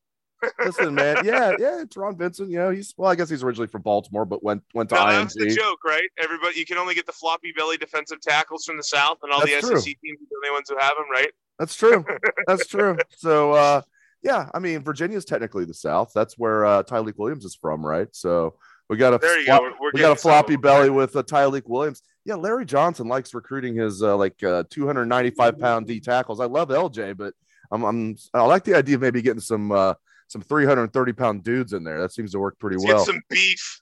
Listen, 0.65 0.95
man. 0.95 1.25
Yeah, 1.25 1.53
yeah. 1.59 1.83
It's 1.83 1.97
Ron 1.97 2.17
Vincent. 2.17 2.50
You 2.50 2.59
know, 2.59 2.71
he's 2.71 2.95
well. 2.97 3.11
I 3.11 3.15
guess 3.15 3.29
he's 3.29 3.43
originally 3.43 3.69
from 3.69 3.83
Baltimore, 3.83 4.25
but 4.25 4.43
went 4.43 4.62
went 4.75 4.88
to 4.91 4.95
no, 4.95 5.07
That's 5.07 5.35
the 5.35 5.49
joke, 5.49 5.85
right? 5.85 6.09
Everybody, 6.19 6.59
you 6.59 6.67
can 6.67 6.79
only 6.79 6.95
get 6.95 7.07
the 7.07 7.12
floppy 7.12 7.53
belly 7.57 7.76
defensive 7.76 8.21
tackles 8.21 8.65
from 8.65 8.76
the 8.76 8.83
South, 8.83 9.19
and 9.23 9.33
all 9.33 9.41
that's 9.41 9.62
the 9.62 9.69
true. 9.69 9.81
SEC 9.81 9.85
teams 9.85 10.19
are 10.21 10.26
the 10.31 10.37
only 10.47 10.57
ones 10.57 10.69
who 10.69 10.76
have 10.79 10.95
them, 10.97 11.11
right? 11.11 11.31
That's 11.59 11.75
true. 11.75 12.05
That's 12.47 12.67
true. 12.67 12.97
So, 13.17 13.53
uh, 13.53 13.83
yeah, 14.23 14.50
I 14.53 14.59
mean, 14.59 14.83
Virginia's 14.83 15.25
technically 15.25 15.65
the 15.65 15.75
South. 15.75 16.12
That's 16.15 16.37
where 16.37 16.67
uh, 16.67 16.83
Tyleik 16.83 17.17
Williams 17.17 17.45
is 17.45 17.55
from, 17.55 17.85
right? 17.85 18.09
So 18.12 18.57
we 18.88 18.97
got 18.97 19.15
a 19.15 19.19
there 19.19 19.38
you 19.38 19.47
flop, 19.47 19.62
go. 19.62 19.73
We're 19.81 20.00
got 20.00 20.12
a 20.12 20.17
floppy 20.17 20.57
belly 20.57 20.91
with 20.91 21.17
uh, 21.17 21.23
Tyleik 21.23 21.67
Williams. 21.67 22.03
Yeah, 22.25 22.35
Larry 22.35 22.67
Johnson 22.67 23.09
likes 23.09 23.35
recruiting 23.35 23.76
his 23.76 24.03
uh, 24.03 24.17
like 24.17 24.43
uh, 24.43 24.65
295 24.71 25.59
pound 25.59 25.87
D 25.87 26.00
tackles. 26.00 26.41
I 26.41 26.47
love 26.47 26.69
LJ, 26.69 27.17
but 27.17 27.35
I'm, 27.71 27.85
I'm 27.85 28.17
I 28.35 28.43
like 28.43 28.65
the 28.65 28.75
idea 28.75 28.97
of 28.97 29.00
maybe 29.00 29.23
getting 29.23 29.41
some 29.41 29.73
uh, 29.73 29.95
some 30.28 30.42
330 30.42 31.12
pound 31.12 31.45
dudes 31.45 31.73
in 31.73 31.85
there. 31.85 32.00
That 32.00 32.12
seems 32.12 32.33
to 32.33 32.38
work 32.38 32.59
pretty 32.59 32.76
Let's 32.76 32.87
well. 32.87 32.99
Get 32.99 33.06
some 33.06 33.23
beef. 33.30 33.80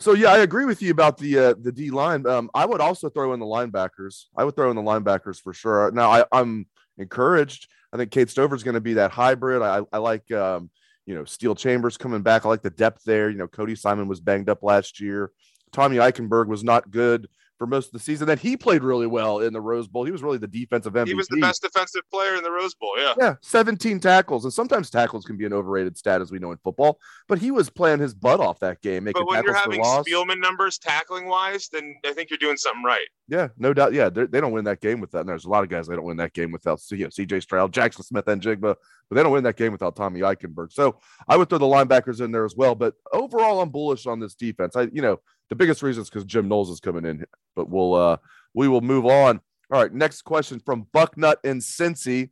So 0.00 0.12
yeah, 0.14 0.28
I 0.28 0.38
agree 0.38 0.64
with 0.64 0.82
you 0.82 0.90
about 0.90 1.18
the 1.18 1.38
uh, 1.38 1.54
the 1.60 1.72
D 1.72 1.90
line. 1.90 2.26
Um, 2.26 2.50
I 2.54 2.66
would 2.66 2.80
also 2.80 3.08
throw 3.08 3.32
in 3.32 3.40
the 3.40 3.46
linebackers. 3.46 4.26
I 4.36 4.44
would 4.44 4.54
throw 4.54 4.70
in 4.70 4.76
the 4.76 4.82
linebackers 4.82 5.40
for 5.40 5.52
sure. 5.52 5.90
Now 5.90 6.10
I, 6.10 6.24
I'm 6.32 6.66
encouraged. 6.98 7.68
I 7.92 7.96
think 7.96 8.10
Cade 8.10 8.30
Stover 8.30 8.54
is 8.54 8.62
going 8.62 8.74
to 8.74 8.80
be 8.80 8.94
that 8.94 9.10
hybrid. 9.10 9.62
I, 9.62 9.82
I 9.92 9.98
like 9.98 10.30
um, 10.32 10.70
you 11.06 11.14
know 11.14 11.24
Steele 11.24 11.54
Chambers 11.54 11.96
coming 11.96 12.22
back. 12.22 12.44
I 12.44 12.48
like 12.48 12.62
the 12.62 12.70
depth 12.70 13.02
there. 13.04 13.30
You 13.30 13.38
know 13.38 13.48
Cody 13.48 13.74
Simon 13.74 14.08
was 14.08 14.20
banged 14.20 14.48
up 14.48 14.62
last 14.62 15.00
year. 15.00 15.32
Tommy 15.72 15.96
Eichenberg 15.96 16.46
was 16.46 16.64
not 16.64 16.90
good 16.90 17.28
for 17.58 17.66
most 17.66 17.86
of 17.86 17.92
the 17.92 17.98
season. 17.98 18.26
Then 18.26 18.38
he 18.38 18.56
played 18.56 18.82
really 18.82 19.06
well 19.06 19.40
in 19.40 19.52
the 19.52 19.60
Rose 19.60 19.88
Bowl. 19.88 20.04
He 20.04 20.12
was 20.12 20.22
really 20.22 20.38
the 20.38 20.46
defensive 20.46 20.92
MVP. 20.92 21.08
He 21.08 21.14
was 21.14 21.26
the 21.26 21.40
best 21.40 21.62
defensive 21.62 22.02
player 22.10 22.36
in 22.36 22.42
the 22.42 22.50
Rose 22.50 22.74
Bowl. 22.74 22.92
Yeah. 22.96 23.14
Yeah. 23.18 23.34
17 23.42 24.00
tackles. 24.00 24.44
And 24.44 24.52
sometimes 24.52 24.90
tackles 24.90 25.24
can 25.24 25.36
be 25.36 25.44
an 25.44 25.52
overrated 25.52 25.98
stat, 25.98 26.20
as 26.20 26.30
we 26.30 26.38
know 26.38 26.52
in 26.52 26.58
football. 26.58 26.98
But 27.26 27.38
he 27.38 27.50
was 27.50 27.68
playing 27.68 27.98
his 27.98 28.14
butt 28.14 28.40
off 28.40 28.60
that 28.60 28.80
game. 28.80 29.04
Making 29.04 29.22
but 29.22 29.28
when 29.28 29.44
you're 29.44 29.54
having 29.54 29.82
Spielman 29.82 30.40
numbers 30.40 30.78
tackling 30.78 31.26
wise, 31.26 31.68
then 31.72 31.96
I 32.06 32.12
think 32.12 32.30
you're 32.30 32.38
doing 32.38 32.56
something 32.56 32.84
right. 32.84 33.06
Yeah, 33.26 33.48
no 33.58 33.74
doubt. 33.74 33.92
Yeah, 33.92 34.08
they 34.08 34.40
don't 34.40 34.52
win 34.52 34.64
that 34.64 34.80
game 34.80 35.00
without. 35.00 35.20
And 35.20 35.28
there's 35.28 35.44
a 35.44 35.50
lot 35.50 35.64
of 35.64 35.68
guys 35.68 35.86
they 35.86 35.96
don't 35.96 36.04
win 36.04 36.16
that 36.18 36.32
game 36.32 36.52
without. 36.52 36.80
You 36.90 36.98
know, 36.98 37.08
CJ 37.08 37.42
Stroud, 37.42 37.72
Jackson 37.72 38.04
Smith-Njigba, 38.04 38.60
but 38.60 38.78
they 39.10 39.22
don't 39.22 39.32
win 39.32 39.44
that 39.44 39.56
game 39.56 39.72
without 39.72 39.96
Tommy 39.96 40.20
Eichenberg. 40.20 40.72
So 40.72 40.98
I 41.28 41.36
would 41.36 41.48
throw 41.48 41.58
the 41.58 41.66
linebackers 41.66 42.20
in 42.20 42.30
there 42.30 42.44
as 42.44 42.54
well. 42.56 42.74
But 42.74 42.94
overall, 43.12 43.60
I'm 43.60 43.70
bullish 43.70 44.06
on 44.06 44.20
this 44.20 44.34
defense. 44.34 44.76
I, 44.76 44.82
you 44.92 45.02
know, 45.02 45.20
the 45.48 45.56
biggest 45.56 45.82
reason 45.82 46.02
is 46.02 46.10
because 46.10 46.24
Jim 46.24 46.48
Knowles 46.48 46.70
is 46.70 46.80
coming 46.80 47.04
in. 47.04 47.24
But 47.56 47.68
we'll 47.68 47.94
uh 47.94 48.16
we 48.54 48.68
will 48.68 48.80
move 48.80 49.06
on. 49.06 49.40
All 49.70 49.80
right, 49.80 49.92
next 49.92 50.22
question 50.22 50.60
from 50.64 50.86
Bucknut 50.94 51.36
and 51.44 51.60
Cincy. 51.60 52.30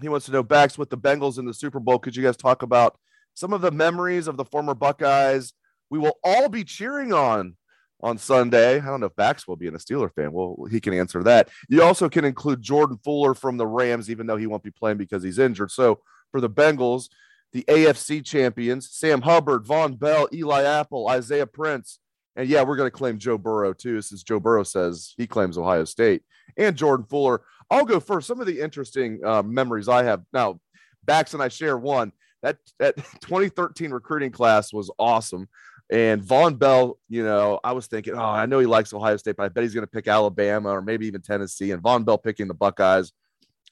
He 0.00 0.08
wants 0.08 0.26
to 0.26 0.32
know 0.32 0.44
backs 0.44 0.78
with 0.78 0.90
the 0.90 0.98
Bengals 0.98 1.38
in 1.38 1.44
the 1.44 1.54
Super 1.54 1.80
Bowl. 1.80 1.98
Could 1.98 2.14
you 2.14 2.22
guys 2.22 2.36
talk 2.36 2.62
about 2.62 2.98
some 3.34 3.52
of 3.52 3.60
the 3.60 3.72
memories 3.72 4.28
of 4.28 4.36
the 4.36 4.44
former 4.44 4.74
Buckeyes 4.74 5.52
we 5.90 5.98
will 5.98 6.18
all 6.22 6.48
be 6.48 6.64
cheering 6.64 7.12
on 7.12 7.56
on 8.00 8.18
Sunday? 8.18 8.78
I 8.78 8.84
don't 8.84 9.00
know 9.00 9.06
if 9.06 9.16
Bax 9.16 9.48
will 9.48 9.56
be 9.56 9.66
in 9.66 9.74
a 9.74 9.78
Steeler 9.78 10.12
fan. 10.12 10.32
Well, 10.32 10.66
he 10.70 10.80
can 10.80 10.94
answer 10.94 11.22
that. 11.24 11.48
You 11.68 11.82
also 11.82 12.08
can 12.08 12.24
include 12.24 12.62
Jordan 12.62 12.98
Fuller 13.04 13.34
from 13.34 13.56
the 13.56 13.66
Rams, 13.66 14.10
even 14.10 14.26
though 14.26 14.36
he 14.36 14.46
won't 14.46 14.62
be 14.62 14.70
playing 14.70 14.98
because 14.98 15.22
he's 15.22 15.38
injured. 15.38 15.70
So 15.70 16.00
for 16.30 16.40
the 16.40 16.50
Bengals, 16.50 17.08
the 17.52 17.64
AFC 17.64 18.24
champions, 18.24 18.90
Sam 18.90 19.22
Hubbard, 19.22 19.64
Vonn 19.64 19.98
Bell, 19.98 20.28
Eli 20.32 20.62
Apple, 20.62 21.08
Isaiah 21.08 21.46
Prince, 21.46 21.98
and 22.38 22.48
yeah, 22.48 22.62
we're 22.62 22.76
going 22.76 22.86
to 22.86 22.96
claim 22.96 23.18
Joe 23.18 23.36
Burrow 23.36 23.72
too, 23.72 24.00
since 24.00 24.22
Joe 24.22 24.38
Burrow 24.38 24.62
says 24.62 25.12
he 25.16 25.26
claims 25.26 25.58
Ohio 25.58 25.84
State 25.84 26.22
and 26.56 26.76
Jordan 26.76 27.04
Fuller. 27.04 27.42
I'll 27.68 27.84
go 27.84 27.98
first. 27.98 28.28
Some 28.28 28.40
of 28.40 28.46
the 28.46 28.60
interesting 28.60 29.18
uh, 29.24 29.42
memories 29.42 29.88
I 29.88 30.04
have 30.04 30.22
now, 30.32 30.60
Bax 31.04 31.34
and 31.34 31.42
I 31.42 31.48
share 31.48 31.76
one. 31.76 32.12
That 32.42 32.58
that 32.78 32.96
2013 33.22 33.90
recruiting 33.90 34.30
class 34.30 34.72
was 34.72 34.88
awesome. 35.00 35.48
And 35.90 36.22
Vonn 36.22 36.58
Bell, 36.58 36.98
you 37.08 37.24
know, 37.24 37.58
I 37.64 37.72
was 37.72 37.88
thinking, 37.88 38.14
oh, 38.14 38.22
I 38.22 38.46
know 38.46 38.60
he 38.60 38.66
likes 38.66 38.92
Ohio 38.92 39.16
State, 39.16 39.36
but 39.36 39.44
I 39.44 39.48
bet 39.48 39.64
he's 39.64 39.74
going 39.74 39.86
to 39.86 39.90
pick 39.90 40.06
Alabama 40.06 40.68
or 40.68 40.82
maybe 40.82 41.06
even 41.06 41.22
Tennessee. 41.22 41.72
And 41.72 41.82
Vonn 41.82 42.04
Bell 42.04 42.18
picking 42.18 42.46
the 42.46 42.54
Buckeyes 42.54 43.10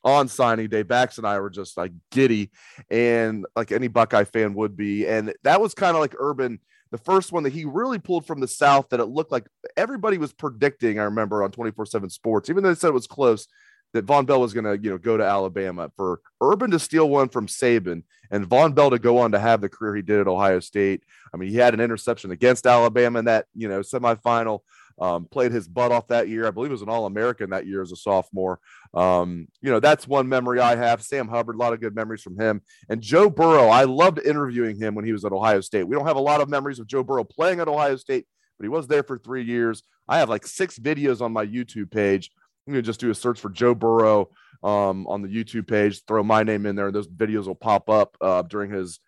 on 0.02 0.26
signing 0.26 0.68
day. 0.68 0.82
Bax 0.82 1.18
and 1.18 1.26
I 1.26 1.38
were 1.38 1.50
just 1.50 1.76
like 1.76 1.92
giddy, 2.10 2.50
and 2.90 3.46
like 3.54 3.70
any 3.70 3.86
Buckeye 3.86 4.24
fan 4.24 4.54
would 4.54 4.76
be. 4.76 5.06
And 5.06 5.34
that 5.44 5.60
was 5.60 5.74
kind 5.74 5.94
of 5.94 6.00
like 6.00 6.14
Urban 6.18 6.58
the 6.90 6.98
first 6.98 7.32
one 7.32 7.42
that 7.42 7.52
he 7.52 7.64
really 7.64 7.98
pulled 7.98 8.26
from 8.26 8.40
the 8.40 8.48
South 8.48 8.88
that 8.90 9.00
it 9.00 9.06
looked 9.06 9.32
like 9.32 9.46
everybody 9.76 10.18
was 10.18 10.32
predicting. 10.32 10.98
I 10.98 11.04
remember 11.04 11.42
on 11.42 11.50
24 11.50 11.86
7 11.86 12.10
Sports, 12.10 12.50
even 12.50 12.62
though 12.62 12.70
they 12.70 12.78
said 12.78 12.88
it 12.88 12.94
was 12.94 13.06
close, 13.06 13.48
that 13.92 14.06
Vonn 14.06 14.26
Bell 14.26 14.40
was 14.40 14.52
going 14.52 14.64
to, 14.64 14.82
you 14.82 14.90
know, 14.90 14.98
go 14.98 15.16
to 15.16 15.24
Alabama 15.24 15.90
for 15.96 16.20
Urban 16.40 16.70
to 16.70 16.78
steal 16.78 17.08
one 17.08 17.28
from 17.28 17.46
Saban 17.46 18.02
and 18.30 18.48
Vonn 18.48 18.74
Bell 18.74 18.90
to 18.90 18.98
go 18.98 19.18
on 19.18 19.32
to 19.32 19.38
have 19.38 19.60
the 19.60 19.68
career 19.68 19.96
he 19.96 20.02
did 20.02 20.20
at 20.20 20.28
Ohio 20.28 20.60
State. 20.60 21.02
I 21.32 21.36
mean, 21.36 21.48
he 21.48 21.56
had 21.56 21.74
an 21.74 21.80
interception 21.80 22.30
against 22.30 22.66
Alabama 22.66 23.20
in 23.20 23.24
that, 23.26 23.46
you 23.54 23.68
know, 23.68 23.80
semifinal. 23.80 24.60
Um, 24.98 25.26
played 25.26 25.52
his 25.52 25.68
butt 25.68 25.92
off 25.92 26.08
that 26.08 26.28
year. 26.28 26.46
I 26.46 26.50
believe 26.50 26.70
he 26.70 26.72
was 26.72 26.82
an 26.82 26.88
All 26.88 27.06
American 27.06 27.50
that 27.50 27.66
year 27.66 27.82
as 27.82 27.92
a 27.92 27.96
sophomore. 27.96 28.60
Um, 28.94 29.46
you 29.60 29.70
know, 29.70 29.78
that's 29.78 30.08
one 30.08 30.28
memory 30.28 30.58
I 30.58 30.74
have. 30.74 31.02
Sam 31.02 31.28
Hubbard, 31.28 31.56
a 31.56 31.58
lot 31.58 31.74
of 31.74 31.80
good 31.80 31.94
memories 31.94 32.22
from 32.22 32.40
him. 32.40 32.62
And 32.88 33.02
Joe 33.02 33.28
Burrow, 33.28 33.68
I 33.68 33.84
loved 33.84 34.18
interviewing 34.18 34.78
him 34.78 34.94
when 34.94 35.04
he 35.04 35.12
was 35.12 35.24
at 35.24 35.32
Ohio 35.32 35.60
State. 35.60 35.84
We 35.84 35.94
don't 35.94 36.06
have 36.06 36.16
a 36.16 36.20
lot 36.20 36.40
of 36.40 36.48
memories 36.48 36.78
of 36.78 36.86
Joe 36.86 37.02
Burrow 37.02 37.24
playing 37.24 37.60
at 37.60 37.68
Ohio 37.68 37.96
State, 37.96 38.26
but 38.58 38.64
he 38.64 38.68
was 38.70 38.86
there 38.86 39.02
for 39.02 39.18
three 39.18 39.44
years. 39.44 39.82
I 40.08 40.18
have 40.18 40.30
like 40.30 40.46
six 40.46 40.78
videos 40.78 41.20
on 41.20 41.32
my 41.32 41.46
YouTube 41.46 41.90
page. 41.90 42.30
I'm 42.66 42.72
going 42.72 42.82
to 42.82 42.86
just 42.86 43.00
do 43.00 43.10
a 43.10 43.14
search 43.14 43.38
for 43.38 43.50
Joe 43.50 43.74
Burrow 43.74 44.30
um, 44.62 45.06
on 45.06 45.22
the 45.22 45.28
YouTube 45.28 45.68
page, 45.68 46.02
throw 46.04 46.22
my 46.22 46.42
name 46.42 46.66
in 46.66 46.74
there, 46.74 46.86
and 46.86 46.94
those 46.94 47.08
videos 47.08 47.46
will 47.46 47.54
pop 47.54 47.88
up 47.90 48.16
uh, 48.20 48.42
during 48.42 48.70
his 48.70 48.98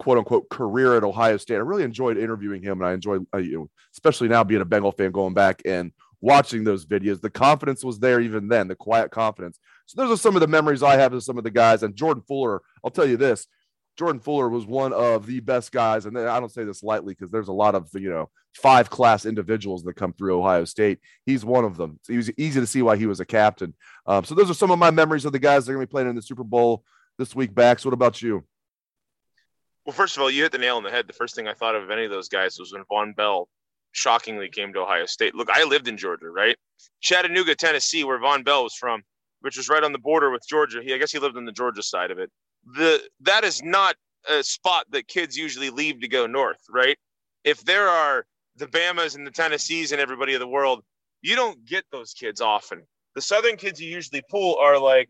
quote 0.00 0.16
unquote 0.16 0.48
career 0.48 0.96
at 0.96 1.04
Ohio 1.04 1.36
State. 1.36 1.56
I 1.56 1.58
really 1.58 1.84
enjoyed 1.84 2.16
interviewing 2.16 2.62
him, 2.62 2.80
and 2.80 2.88
I 2.88 2.94
enjoyed, 2.94 3.24
uh, 3.34 3.38
you 3.38 3.58
know, 3.58 3.70
especially 3.92 4.28
now 4.28 4.42
being 4.42 4.62
a 4.62 4.64
Bengal 4.64 4.92
fan, 4.92 5.12
going 5.12 5.34
back 5.34 5.60
and 5.66 5.92
watching 6.22 6.64
those 6.64 6.86
videos. 6.86 7.20
The 7.20 7.30
confidence 7.30 7.84
was 7.84 7.98
there 7.98 8.18
even 8.20 8.48
then, 8.48 8.66
the 8.66 8.74
quiet 8.74 9.10
confidence. 9.10 9.58
So 9.86 10.00
those 10.00 10.18
are 10.18 10.20
some 10.20 10.36
of 10.36 10.40
the 10.40 10.48
memories 10.48 10.82
I 10.82 10.96
have 10.96 11.12
of 11.12 11.22
some 11.22 11.36
of 11.36 11.44
the 11.44 11.50
guys. 11.50 11.82
And 11.82 11.94
Jordan 11.94 12.22
Fuller, 12.26 12.62
I'll 12.82 12.90
tell 12.90 13.06
you 13.06 13.18
this. 13.18 13.46
Jordan 13.98 14.20
Fuller 14.20 14.48
was 14.48 14.64
one 14.64 14.94
of 14.94 15.26
the 15.26 15.40
best 15.40 15.70
guys, 15.70 16.06
and 16.06 16.18
I 16.18 16.40
don't 16.40 16.50
say 16.50 16.64
this 16.64 16.82
lightly 16.82 17.12
because 17.12 17.30
there's 17.30 17.48
a 17.48 17.52
lot 17.52 17.74
of 17.74 17.90
you 17.92 18.08
know 18.08 18.30
five 18.54 18.88
class 18.88 19.26
individuals 19.26 19.82
that 19.84 19.96
come 19.96 20.14
through 20.14 20.40
Ohio 20.40 20.64
State. 20.64 21.00
He's 21.26 21.44
one 21.44 21.66
of 21.66 21.76
them. 21.76 22.00
So 22.02 22.14
It 22.14 22.16
was 22.16 22.30
easy 22.38 22.60
to 22.60 22.66
see 22.66 22.80
why 22.80 22.96
he 22.96 23.04
was 23.04 23.20
a 23.20 23.26
captain. 23.26 23.74
Um, 24.06 24.24
so 24.24 24.34
those 24.34 24.50
are 24.50 24.54
some 24.54 24.70
of 24.70 24.78
my 24.78 24.90
memories 24.90 25.26
of 25.26 25.32
the 25.32 25.38
guys 25.38 25.66
that 25.66 25.72
are 25.72 25.74
going 25.74 25.86
to 25.86 25.88
be 25.88 25.90
playing 25.90 26.08
in 26.08 26.16
the 26.16 26.22
Super 26.22 26.44
Bowl 26.44 26.84
this 27.18 27.34
week. 27.34 27.54
Bax, 27.54 27.84
what 27.84 27.92
about 27.92 28.22
you? 28.22 28.44
Well, 29.84 29.94
first 29.94 30.16
of 30.16 30.22
all, 30.22 30.30
you 30.30 30.42
hit 30.42 30.52
the 30.52 30.58
nail 30.58 30.76
on 30.76 30.82
the 30.82 30.90
head. 30.90 31.06
The 31.06 31.14
first 31.14 31.34
thing 31.34 31.48
I 31.48 31.54
thought 31.54 31.74
of 31.74 31.90
any 31.90 32.04
of 32.04 32.10
those 32.10 32.28
guys 32.28 32.58
was 32.58 32.72
when 32.72 32.84
Vonn 32.90 33.16
Bell 33.16 33.48
shockingly 33.92 34.48
came 34.48 34.72
to 34.72 34.80
Ohio 34.80 35.06
State. 35.06 35.34
Look, 35.34 35.48
I 35.50 35.64
lived 35.64 35.88
in 35.88 35.96
Georgia, 35.96 36.28
right? 36.30 36.56
Chattanooga, 37.00 37.54
Tennessee, 37.54 38.04
where 38.04 38.20
Vonn 38.20 38.44
Bell 38.44 38.62
was 38.62 38.74
from, 38.74 39.02
which 39.40 39.56
was 39.56 39.68
right 39.68 39.82
on 39.82 39.92
the 39.92 39.98
border 39.98 40.30
with 40.30 40.42
Georgia. 40.48 40.80
He, 40.82 40.94
I 40.94 40.98
guess 40.98 41.12
he 41.12 41.18
lived 41.18 41.36
on 41.36 41.44
the 41.44 41.52
Georgia 41.52 41.82
side 41.82 42.10
of 42.10 42.18
it. 42.18 42.30
The 42.74 43.00
that 43.20 43.42
is 43.42 43.62
not 43.62 43.96
a 44.28 44.42
spot 44.42 44.86
that 44.90 45.08
kids 45.08 45.36
usually 45.36 45.70
leave 45.70 46.00
to 46.00 46.08
go 46.08 46.26
north, 46.26 46.60
right? 46.68 46.98
If 47.42 47.64
there 47.64 47.88
are 47.88 48.26
the 48.56 48.66
Bamas 48.66 49.16
and 49.16 49.26
the 49.26 49.30
Tennessees 49.30 49.92
and 49.92 50.00
everybody 50.00 50.34
of 50.34 50.40
the 50.40 50.48
world, 50.48 50.82
you 51.22 51.36
don't 51.36 51.64
get 51.64 51.84
those 51.90 52.12
kids 52.12 52.40
often. 52.40 52.82
The 53.14 53.22
Southern 53.22 53.56
kids 53.56 53.80
you 53.80 53.90
usually 53.90 54.22
pull 54.30 54.56
are 54.58 54.78
like 54.78 55.08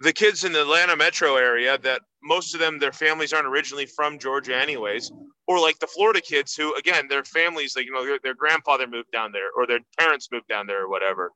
the 0.00 0.12
kids 0.12 0.44
in 0.44 0.52
the 0.52 0.62
Atlanta 0.62 0.96
metro 0.96 1.36
area 1.36 1.78
that 1.78 2.02
most 2.22 2.54
of 2.54 2.60
them 2.60 2.78
their 2.78 2.92
families 2.92 3.32
aren't 3.32 3.46
originally 3.46 3.86
from 3.86 4.18
Georgia 4.18 4.56
anyways 4.56 5.12
or 5.46 5.60
like 5.60 5.78
the 5.78 5.86
Florida 5.86 6.20
kids 6.20 6.54
who 6.54 6.74
again 6.74 7.06
their 7.08 7.24
families 7.24 7.74
like 7.76 7.86
you 7.86 7.92
know 7.92 8.04
their, 8.04 8.18
their 8.22 8.34
grandfather 8.34 8.86
moved 8.86 9.10
down 9.12 9.32
there 9.32 9.50
or 9.56 9.66
their 9.66 9.80
parents 9.98 10.28
moved 10.32 10.48
down 10.48 10.66
there 10.66 10.84
or 10.84 10.88
whatever 10.88 11.30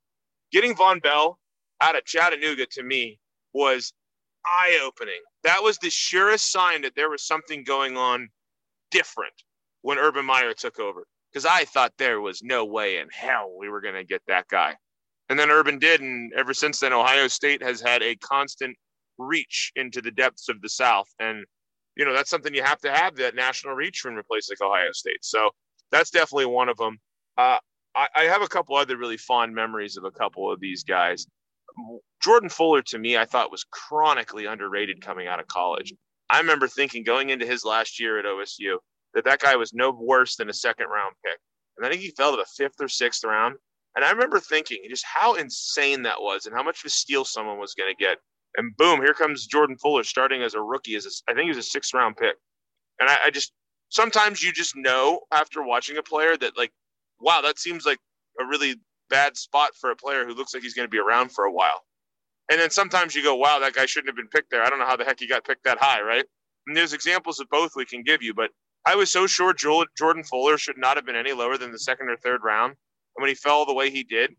getting 0.53 0.75
Vonn 0.75 1.03
Bell 1.03 1.39
out 1.81 1.97
of 1.97 2.05
Chattanooga 2.05 2.67
to 2.73 2.83
me 2.83 3.19
was 3.53 3.93
eye 4.45 4.81
opening 4.85 5.21
that 5.45 5.63
was 5.63 5.79
the 5.79 5.91
surest 5.91 6.51
sign 6.51 6.83
that 6.83 6.95
there 6.97 7.11
was 7.11 7.27
something 7.27 7.65
going 7.65 7.97
on 7.97 8.29
different 8.91 9.35
when 9.83 9.99
Urban 9.99 10.25
Meyer 10.25 10.55
took 10.55 10.79
over 10.79 11.07
because 11.33 11.47
I 11.47 11.65
thought 11.65 11.93
there 11.99 12.21
was 12.21 12.43
no 12.43 12.65
way 12.65 12.99
in 12.99 13.09
hell 13.13 13.55
we 13.59 13.69
were 13.69 13.81
going 13.81 13.95
to 13.95 14.05
get 14.05 14.23
that 14.27 14.49
guy 14.49 14.77
and 15.33 15.39
then 15.39 15.51
Urban 15.51 15.79
did. 15.79 16.03
And 16.03 16.31
ever 16.37 16.53
since 16.53 16.81
then, 16.81 16.93
Ohio 16.93 17.27
State 17.27 17.63
has 17.63 17.81
had 17.81 18.03
a 18.03 18.17
constant 18.17 18.77
reach 19.19 19.73
into 19.77 20.01
the 20.01 20.11
depths 20.11 20.49
of 20.49 20.61
the 20.61 20.69
South. 20.69 21.09
And, 21.19 21.45
you 21.97 22.05
know, 22.05 22.13
that's 22.13 22.31
something 22.31 22.55
you 22.55 22.63
have 22.63 22.81
to 22.81 22.93
have 22.93 23.17
that 23.17 23.35
national 23.35 23.75
reach 23.75 24.01
from 24.01 24.19
a 24.19 24.23
place 24.23 24.49
like 24.51 24.61
Ohio 24.61 24.93
State. 24.93 25.25
So 25.25 25.51
that's 25.91 26.11
definitely 26.11 26.47
one 26.47 26.69
of 26.69 26.77
them. 26.77 26.99
Uh, 27.37 27.59
I, 27.95 28.09
I 28.15 28.23
have 28.25 28.43
a 28.43 28.49
couple 28.49 28.77
other 28.77 28.97
really 28.97 29.17
fond 29.17 29.55
memories 29.55 29.97
of 29.97 30.05
a 30.05 30.11
couple 30.11 30.51
of 30.51 30.61
these 30.61 30.85
guys. 30.85 31.27
Jordan 32.23 32.49
Fuller, 32.49 32.83
to 32.83 32.99
me, 32.99 33.17
I 33.17 33.25
thought 33.25 33.51
was 33.51 33.65
chronically 33.65 34.47
underrated 34.47 35.01
coming 35.01 35.27
out 35.27 35.41
of 35.41 35.47
college. 35.47 35.93
I 36.31 36.39
remember 36.39 36.69
thinking 36.69 37.05
going 37.05 37.31
into 37.31 37.47
his 37.47 37.65
last 37.65 38.01
year 38.01 38.19
at 38.19 38.25
OSU 38.25 38.77
that 39.15 39.25
that 39.25 39.41
guy 39.41 39.57
was 39.57 39.73
no 39.75 39.91
worse 39.91 40.37
than 40.37 40.49
a 40.49 40.55
second 40.55 40.87
round 40.87 41.15
pick. 41.25 41.39
And 41.77 41.87
I 41.87 41.91
think 41.91 42.03
he 42.03 42.11
fell 42.11 42.33
to 42.33 42.37
the 42.37 42.47
fifth 42.57 42.81
or 42.81 42.89
sixth 42.89 43.25
round. 43.25 43.57
And 43.95 44.05
I 44.05 44.11
remember 44.11 44.41
thinking 44.41 44.79
just 44.89 45.05
how 45.05 45.35
insane 45.35 46.03
that 46.03 46.21
was 46.21 46.47
and 46.47 46.55
how 46.55 46.63
much 46.63 46.81
of 46.81 46.87
a 46.87 46.91
steal 46.91 47.25
someone 47.25 47.59
was 47.59 47.75
going 47.75 47.95
to 47.95 48.05
get. 48.05 48.19
And 48.57 48.77
boom, 48.77 49.01
here 49.01 49.15
comes 49.15 49.47
Jordan 49.47 49.77
Fuller 49.79 50.05
starting 50.05 50.43
as 50.43 50.55
a 50.55 50.61
rookie. 50.61 50.95
As 50.97 51.07
a, 51.07 51.31
I 51.31 51.35
think 51.35 51.45
he 51.45 51.49
was 51.49 51.59
a 51.59 51.63
sixth 51.63 51.95
round 51.95 52.17
pick. 52.17 52.37
And 53.01 53.09
I, 53.09 53.17
I 53.27 53.31
just 53.31 53.53
sometimes 53.89 54.43
you 54.43 54.53
just 54.53 54.77
know 54.77 55.21
after 55.31 55.63
watching 55.63 55.97
a 55.97 56.03
player 56.03 56.37
that 56.37 56.57
like, 56.57 56.73
wow, 57.21 57.41
that 57.43 57.59
seems 57.59 57.87
like 57.87 57.99
a 58.41 58.45
really 58.45 58.77
bad 59.09 59.37
spot 59.37 59.71
for 59.81 59.91
a 59.91 59.97
player 59.97 60.27
who 60.27 60.35
looks 60.35 60.55
like 60.55 60.63
he's 60.63 60.75
going 60.75 60.87
to 60.87 60.91
be 60.91 60.99
around 60.99 61.33
for 61.33 61.45
a 61.45 61.53
while. 61.53 61.83
And 62.51 62.61
then 62.61 62.71
sometimes 62.71 63.15
you 63.15 63.23
go, 63.23 63.37
wow, 63.37 63.59
that 63.61 63.75
guy 63.75 63.87
shouldn't 63.87 64.09
have 64.09 64.17
been 64.17 64.29
picked 64.29 64.51
there. 64.51 64.63
I 64.63 64.69
don't 64.69 64.79
know 64.79 64.87
how 64.87 64.97
the 64.97 65.05
heck 65.05 65.21
he 65.21 65.29
got 65.29 65.45
picked 65.45 65.65
that 65.65 65.79
high, 65.79 66.03
right? 66.03 66.25
And 66.67 66.77
there's 66.77 66.93
examples 66.93 67.41
of 67.41 67.49
both 67.51 67.73
we 67.77 67.85
can 67.85 68.03
give 68.03 68.23
you, 68.23 68.35
but 68.35 68.51
I 68.85 68.97
was 68.97 69.11
so 69.11 69.27
sure 69.27 69.55
Jordan 69.55 70.25
Fuller 70.25 70.59
should 70.59 70.79
not 70.79 70.97
have 70.97 71.07
been 71.07 71.17
any 71.17 71.33
lower 71.33 71.57
than 71.57 71.71
the 71.71 71.79
second 71.79 72.09
or 72.09 72.17
third 72.17 72.41
round. 72.43 72.75
And 73.17 73.23
when 73.23 73.29
he 73.29 73.35
fell 73.35 73.65
the 73.65 73.75
way 73.75 73.91
he 73.91 74.03
did, 74.03 74.35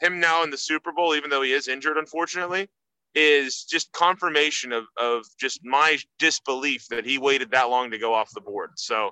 him 0.00 0.20
now 0.20 0.44
in 0.44 0.50
the 0.50 0.58
Super 0.58 0.92
Bowl, 0.92 1.14
even 1.14 1.30
though 1.30 1.42
he 1.42 1.52
is 1.52 1.66
injured, 1.66 1.96
unfortunately, 1.96 2.68
is 3.14 3.64
just 3.64 3.92
confirmation 3.92 4.72
of, 4.72 4.84
of 4.96 5.24
just 5.40 5.60
my 5.64 5.98
disbelief 6.18 6.86
that 6.88 7.04
he 7.04 7.18
waited 7.18 7.50
that 7.50 7.70
long 7.70 7.90
to 7.90 7.98
go 7.98 8.14
off 8.14 8.30
the 8.34 8.40
board. 8.40 8.70
So, 8.76 9.10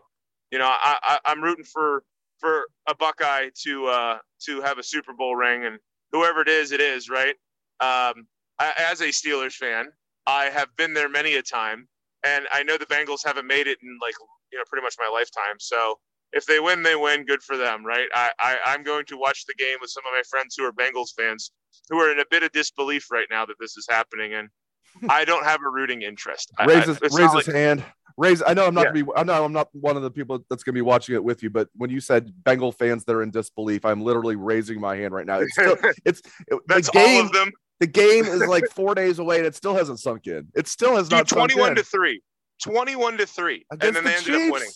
you 0.50 0.59
know, 0.59 0.67
I, 0.67 1.19
I, 1.25 1.33
am 1.33 1.43
rooting 1.43 1.65
for 1.65 2.05
for 2.38 2.67
a 2.88 2.95
Buckeye 2.95 3.49
to 3.65 3.87
uh, 3.87 4.19
to 4.45 4.61
have 4.61 4.79
a 4.79 4.83
Super 4.83 5.12
Bowl 5.12 5.35
ring, 5.35 5.65
and 5.65 5.79
whoever 6.12 6.41
it 6.41 6.49
is, 6.49 6.73
it 6.73 6.81
is 6.81 7.09
right. 7.09 7.35
Um, 7.81 8.26
I, 8.59 8.73
as 8.79 9.00
a 9.00 9.07
Steelers 9.07 9.55
fan, 9.55 9.87
I 10.26 10.45
have 10.47 10.69
been 10.76 10.95
there 10.95 11.09
many 11.09 11.35
a 11.35 11.43
time, 11.43 11.88
and 12.25 12.47
I 12.53 12.62
know 12.62 12.76
the 12.76 12.87
Bengals 12.87 13.25
haven't 13.25 13.47
made 13.47 13.67
it 13.67 13.79
in 13.83 13.99
like 14.00 14.15
you 14.53 14.59
know 14.59 14.65
pretty 14.69 14.85
much 14.85 14.95
my 14.99 15.11
lifetime. 15.12 15.57
So 15.59 15.99
if 16.37 16.47
they 16.47 16.61
win, 16.61 16.83
they 16.83 16.95
win. 16.97 17.25
Good 17.25 17.43
for 17.43 17.57
them, 17.57 17.85
right? 17.85 18.07
I, 18.14 18.31
I 18.38 18.57
I'm 18.66 18.83
going 18.83 19.05
to 19.07 19.16
watch 19.16 19.45
the 19.47 19.55
game 19.55 19.78
with 19.81 19.90
some 19.90 20.02
of 20.07 20.12
my 20.12 20.23
friends 20.28 20.55
who 20.57 20.64
are 20.64 20.73
Bengals 20.73 21.09
fans 21.16 21.50
who 21.90 21.99
are 21.99 22.11
in 22.12 22.21
a 22.21 22.25
bit 22.31 22.43
of 22.43 22.52
disbelief 22.52 23.11
right 23.11 23.26
now 23.31 23.45
that 23.47 23.57
this 23.61 23.76
is 23.76 23.87
happening, 23.88 24.35
and 24.35 24.49
I 25.11 25.25
don't 25.25 25.45
have 25.45 25.61
a 25.66 25.69
rooting 25.71 26.02
interest. 26.02 26.52
Raises 26.66 26.99
I, 27.02 27.07
raise 27.07 27.33
his 27.35 27.47
like, 27.47 27.47
hand. 27.47 27.85
Raise. 28.19 28.43
I 28.47 28.55
know 28.55 28.66
I'm 28.66 28.75
not 28.75 28.83
Yeah. 28.87 28.93
gonna 28.93 29.05
be. 29.05 29.11
I 29.16 29.23
know 29.25 29.45
I'm 29.45 29.52
not 29.52 29.69
one 29.73 29.97
of 29.97 30.02
the 30.02 30.11
people 30.11 30.45
that's 30.49 30.62
gonna 30.62 30.75
be 30.75 30.81
watching 30.83 31.14
it 31.16 31.23
with 31.25 31.43
you. 31.43 31.50
But 31.50 31.69
when 31.75 31.90
you 31.90 32.00
said 32.00 32.33
Bengal 32.45 32.73
fans 32.73 33.05
that 33.05 33.14
are 33.14 33.23
in 33.23 33.31
disbelief, 33.31 33.85
I'm 33.85 34.00
literally 34.02 34.37
raising 34.37 34.81
my 34.81 34.97
hand 34.97 35.12
right 35.12 35.26
now. 35.26 35.40
It's 35.40 35.52
still. 35.52 35.76
It's 36.05 36.23
it- 36.49 36.61
That's 36.66 36.87
the 36.90 36.93
game. 36.99 37.21
all 37.21 37.26
of 37.26 37.33
them. 37.33 37.50
The 37.78 37.87
game 37.87 38.25
is 38.25 38.40
like 38.47 38.64
four 38.71 38.95
days 38.95 39.19
away, 39.19 39.37
and 39.37 39.47
it 39.47 39.55
still 39.55 39.75
hasn't 39.75 40.00
sunk 40.00 40.26
in. 40.28 40.49
It 40.55 40.66
still 40.66 40.97
has 40.97 41.09
Dude, 41.11 41.19
not 41.19 41.28
sunk 41.28 41.50
21 41.50 41.71
in. 41.71 41.76
to 41.76 41.83
three. 41.83 42.23
21 42.62 43.19
to 43.19 43.26
three, 43.26 43.66
and 43.71 43.83
Against 43.83 43.95
then 43.97 44.05
they 44.05 44.11
the 44.12 44.16
ended 44.16 44.49
up 44.49 44.52
winning. 44.55 44.71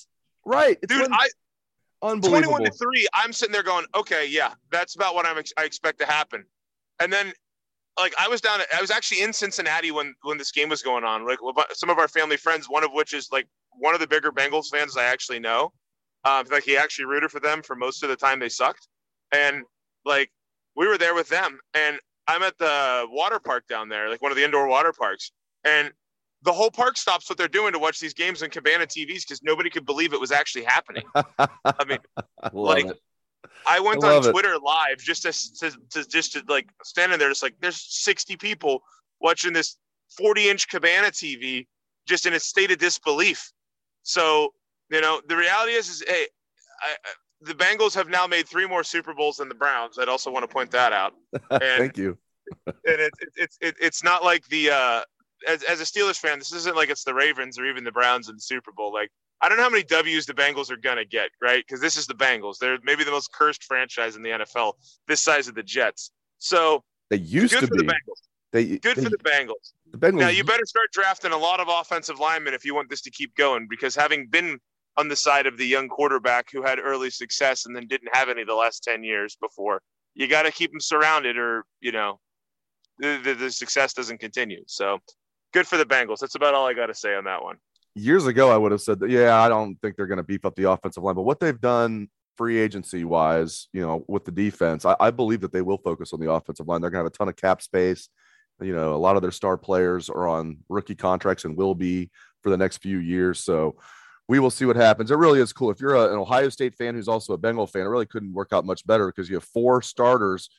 Right. 0.44 0.78
It's 0.82 0.92
Dude, 0.92 1.04
been 1.04 1.14
I 1.14 1.28
unbelievable. 2.02 2.56
21 2.56 2.64
to 2.64 2.70
3 2.70 3.06
i'm 3.14 3.32
sitting 3.32 3.52
there 3.52 3.62
going 3.62 3.84
okay 3.94 4.26
yeah 4.28 4.54
that's 4.70 4.94
about 4.94 5.14
what 5.14 5.26
I'm 5.26 5.38
ex- 5.38 5.52
i 5.56 5.64
expect 5.64 5.98
to 6.00 6.06
happen. 6.06 6.44
And 7.00 7.12
then 7.12 7.32
like 7.98 8.14
i 8.18 8.28
was 8.28 8.40
down 8.40 8.60
i 8.76 8.80
was 8.80 8.90
actually 8.90 9.22
in 9.22 9.32
cincinnati 9.32 9.90
when 9.90 10.14
when 10.22 10.38
this 10.38 10.52
game 10.52 10.68
was 10.68 10.82
going 10.82 11.04
on 11.04 11.26
like 11.26 11.38
some 11.72 11.90
of 11.90 11.98
our 11.98 12.08
family 12.08 12.36
friends 12.36 12.66
one 12.68 12.84
of 12.84 12.90
which 12.92 13.12
is 13.14 13.28
like 13.32 13.46
one 13.78 13.94
of 13.94 14.00
the 14.00 14.06
bigger 14.06 14.30
bengals 14.32 14.68
fans 14.70 14.96
i 14.96 15.04
actually 15.04 15.38
know. 15.40 15.72
Um 16.24 16.46
like 16.50 16.64
he 16.64 16.76
actually 16.76 17.06
rooted 17.06 17.30
for 17.30 17.40
them 17.40 17.62
for 17.62 17.76
most 17.76 18.02
of 18.02 18.08
the 18.08 18.16
time 18.16 18.38
they 18.38 18.48
sucked. 18.48 18.88
And 19.32 19.62
like 20.04 20.30
we 20.76 20.86
were 20.88 20.98
there 20.98 21.14
with 21.14 21.28
them 21.28 21.58
and 21.74 21.98
i'm 22.28 22.42
at 22.42 22.56
the 22.58 23.06
water 23.10 23.40
park 23.40 23.66
down 23.68 23.88
there 23.88 24.08
like 24.08 24.22
one 24.22 24.32
of 24.32 24.36
the 24.36 24.44
indoor 24.44 24.66
water 24.68 24.92
parks. 24.92 25.32
And 25.64 25.92
the 26.42 26.52
whole 26.52 26.70
park 26.70 26.96
stops 26.96 27.28
what 27.28 27.36
they're 27.36 27.48
doing 27.48 27.72
to 27.72 27.78
watch 27.78 28.00
these 28.00 28.14
games 28.14 28.42
on 28.42 28.48
cabana 28.50 28.86
tvs 28.86 29.22
because 29.22 29.42
nobody 29.42 29.68
could 29.70 29.84
believe 29.84 30.12
it 30.12 30.20
was 30.20 30.32
actually 30.32 30.64
happening 30.64 31.04
i 31.14 31.84
mean 31.86 31.98
I 32.42 32.50
like, 32.52 32.86
it. 32.86 32.98
I 33.66 33.80
went 33.80 34.02
I 34.04 34.08
on 34.08 34.14
love 34.14 34.26
it. 34.26 34.32
Twitter 34.32 34.56
live 34.58 34.98
just 34.98 35.22
to, 35.22 35.32
to, 35.70 35.76
to 35.90 36.08
just 36.08 36.32
to 36.32 36.42
like 36.48 36.68
standing 36.82 37.18
there, 37.18 37.28
just 37.28 37.42
like 37.42 37.54
there's 37.60 37.80
60 37.80 38.36
people 38.36 38.82
watching 39.20 39.52
this 39.52 39.76
40 40.16 40.48
inch 40.48 40.68
Cabana 40.68 41.08
TV, 41.08 41.66
just 42.06 42.26
in 42.26 42.34
a 42.34 42.40
state 42.40 42.70
of 42.70 42.78
disbelief. 42.78 43.52
So 44.02 44.54
you 44.90 45.00
know 45.00 45.20
the 45.28 45.36
reality 45.36 45.72
is, 45.72 45.88
is 45.88 46.02
hey, 46.06 46.26
I, 46.82 46.92
I- 46.92 47.12
the 47.42 47.54
Bengals 47.54 47.94
have 47.94 48.08
now 48.10 48.26
made 48.26 48.46
three 48.46 48.66
more 48.66 48.84
Super 48.84 49.14
Bowls 49.14 49.36
than 49.38 49.48
the 49.48 49.54
Browns. 49.54 49.98
I'd 49.98 50.08
also 50.10 50.30
want 50.30 50.42
to 50.42 50.48
point 50.52 50.70
that 50.72 50.92
out, 50.92 51.14
and 51.50 51.60
Thank 51.60 51.96
you. 51.96 52.18
and 52.66 52.74
it, 52.84 53.12
it, 53.20 53.28
it's 53.36 53.58
it, 53.62 53.76
it's 53.80 54.04
not 54.04 54.22
like 54.22 54.46
the 54.48 54.70
uh, 54.70 55.00
as 55.48 55.62
as 55.64 55.80
a 55.80 55.84
Steelers 55.84 56.16
fan, 56.16 56.38
this 56.38 56.52
isn't 56.52 56.76
like 56.76 56.90
it's 56.90 57.04
the 57.04 57.14
Ravens 57.14 57.58
or 57.58 57.66
even 57.66 57.84
the 57.84 57.92
Browns 57.92 58.28
in 58.28 58.36
the 58.36 58.40
Super 58.40 58.72
Bowl. 58.72 58.92
Like 58.92 59.10
I 59.40 59.48
don't 59.48 59.58
know 59.58 59.64
how 59.64 59.70
many 59.70 59.84
W's 59.84 60.26
the 60.26 60.34
Bengals 60.34 60.70
are 60.70 60.76
gonna 60.76 61.04
get, 61.04 61.30
right? 61.40 61.64
Because 61.66 61.80
this 61.80 61.96
is 61.96 62.06
the 62.06 62.14
Bengals. 62.14 62.58
They're 62.58 62.78
maybe 62.84 63.04
the 63.04 63.10
most 63.10 63.32
cursed 63.32 63.64
franchise 63.64 64.16
in 64.16 64.22
the 64.22 64.30
NFL, 64.30 64.74
this 65.08 65.20
size 65.22 65.48
of 65.48 65.54
the 65.54 65.62
Jets. 65.62 66.10
So 66.38 66.84
They 67.08 67.16
used 67.16 67.52
good 67.54 67.60
to 67.60 67.66
for 67.66 67.74
be. 67.74 67.86
the 67.86 67.92
Bengals. 67.92 68.20
They 68.52 68.78
Good 68.78 68.96
they, 68.96 69.04
for 69.04 69.10
the 69.10 69.18
Bengals. 69.18 69.72
the 69.92 69.98
Bengals. 69.98 70.18
Now 70.18 70.28
you 70.28 70.44
better 70.44 70.66
start 70.66 70.88
drafting 70.92 71.32
a 71.32 71.36
lot 71.38 71.60
of 71.60 71.68
offensive 71.68 72.18
linemen 72.18 72.54
if 72.54 72.64
you 72.64 72.74
want 72.74 72.90
this 72.90 73.00
to 73.02 73.10
keep 73.10 73.34
going, 73.36 73.66
because 73.70 73.94
having 73.94 74.26
been 74.26 74.58
on 74.96 75.08
the 75.08 75.16
side 75.16 75.46
of 75.46 75.56
the 75.56 75.66
young 75.66 75.88
quarterback 75.88 76.48
who 76.52 76.62
had 76.62 76.78
early 76.78 77.10
success 77.10 77.64
and 77.64 77.74
then 77.76 77.86
didn't 77.86 78.14
have 78.14 78.28
any 78.28 78.44
the 78.44 78.54
last 78.54 78.82
ten 78.82 79.04
years 79.04 79.36
before, 79.40 79.80
you 80.14 80.26
got 80.26 80.42
to 80.42 80.52
keep 80.52 80.72
them 80.72 80.80
surrounded, 80.80 81.38
or 81.38 81.64
you 81.80 81.92
know, 81.92 82.18
the, 82.98 83.20
the, 83.22 83.34
the 83.34 83.50
success 83.50 83.92
doesn't 83.92 84.18
continue. 84.18 84.62
So, 84.66 84.98
good 85.52 85.66
for 85.66 85.76
the 85.76 85.84
Bengals. 85.84 86.18
That's 86.18 86.34
about 86.34 86.54
all 86.54 86.66
I 86.66 86.74
got 86.74 86.86
to 86.86 86.94
say 86.94 87.14
on 87.14 87.24
that 87.24 87.42
one. 87.42 87.56
years 87.94 88.26
ago, 88.26 88.50
I 88.50 88.56
would 88.56 88.72
have 88.72 88.80
said 88.80 89.00
that, 89.00 89.10
yeah, 89.10 89.40
I 89.40 89.48
don't 89.48 89.76
think 89.80 89.96
they're 89.96 90.06
going 90.06 90.18
to 90.18 90.22
beef 90.24 90.44
up 90.44 90.54
the 90.54 90.70
offensive 90.70 91.02
line. 91.02 91.14
But 91.14 91.22
what 91.22 91.40
they've 91.40 91.60
done 91.60 92.08
free 92.36 92.58
agency 92.58 93.04
wise, 93.04 93.68
you 93.72 93.82
know, 93.82 94.04
with 94.08 94.24
the 94.24 94.30
defense, 94.30 94.84
I, 94.84 94.96
I 95.00 95.10
believe 95.10 95.40
that 95.40 95.52
they 95.52 95.62
will 95.62 95.78
focus 95.78 96.12
on 96.12 96.20
the 96.20 96.30
offensive 96.30 96.66
line. 96.68 96.80
They're 96.80 96.90
going 96.90 97.02
to 97.02 97.06
have 97.06 97.12
a 97.12 97.16
ton 97.16 97.28
of 97.28 97.36
cap 97.36 97.62
space. 97.62 98.08
You 98.60 98.74
know, 98.74 98.94
a 98.94 98.96
lot 98.96 99.16
of 99.16 99.22
their 99.22 99.30
star 99.30 99.56
players 99.56 100.10
are 100.10 100.28
on 100.28 100.58
rookie 100.68 100.94
contracts 100.94 101.44
and 101.44 101.56
will 101.56 101.74
be 101.74 102.10
for 102.42 102.50
the 102.50 102.56
next 102.56 102.78
few 102.78 102.98
years. 102.98 103.40
So 103.40 103.76
we 104.28 104.38
will 104.38 104.50
see 104.50 104.66
what 104.66 104.76
happens. 104.76 105.10
It 105.10 105.16
really 105.16 105.40
is 105.40 105.52
cool. 105.52 105.70
If 105.70 105.80
you're 105.80 105.96
a, 105.96 106.12
an 106.12 106.18
Ohio 106.18 106.50
State 106.50 106.74
fan 106.76 106.94
who's 106.94 107.08
also 107.08 107.32
a 107.32 107.38
Bengal 107.38 107.66
fan, 107.66 107.82
it 107.82 107.88
really 107.88 108.06
couldn't 108.06 108.32
work 108.32 108.52
out 108.52 108.64
much 108.64 108.86
better 108.86 109.06
because 109.06 109.28
you 109.28 109.36
have 109.36 109.44
four 109.44 109.82
starters 109.82 110.50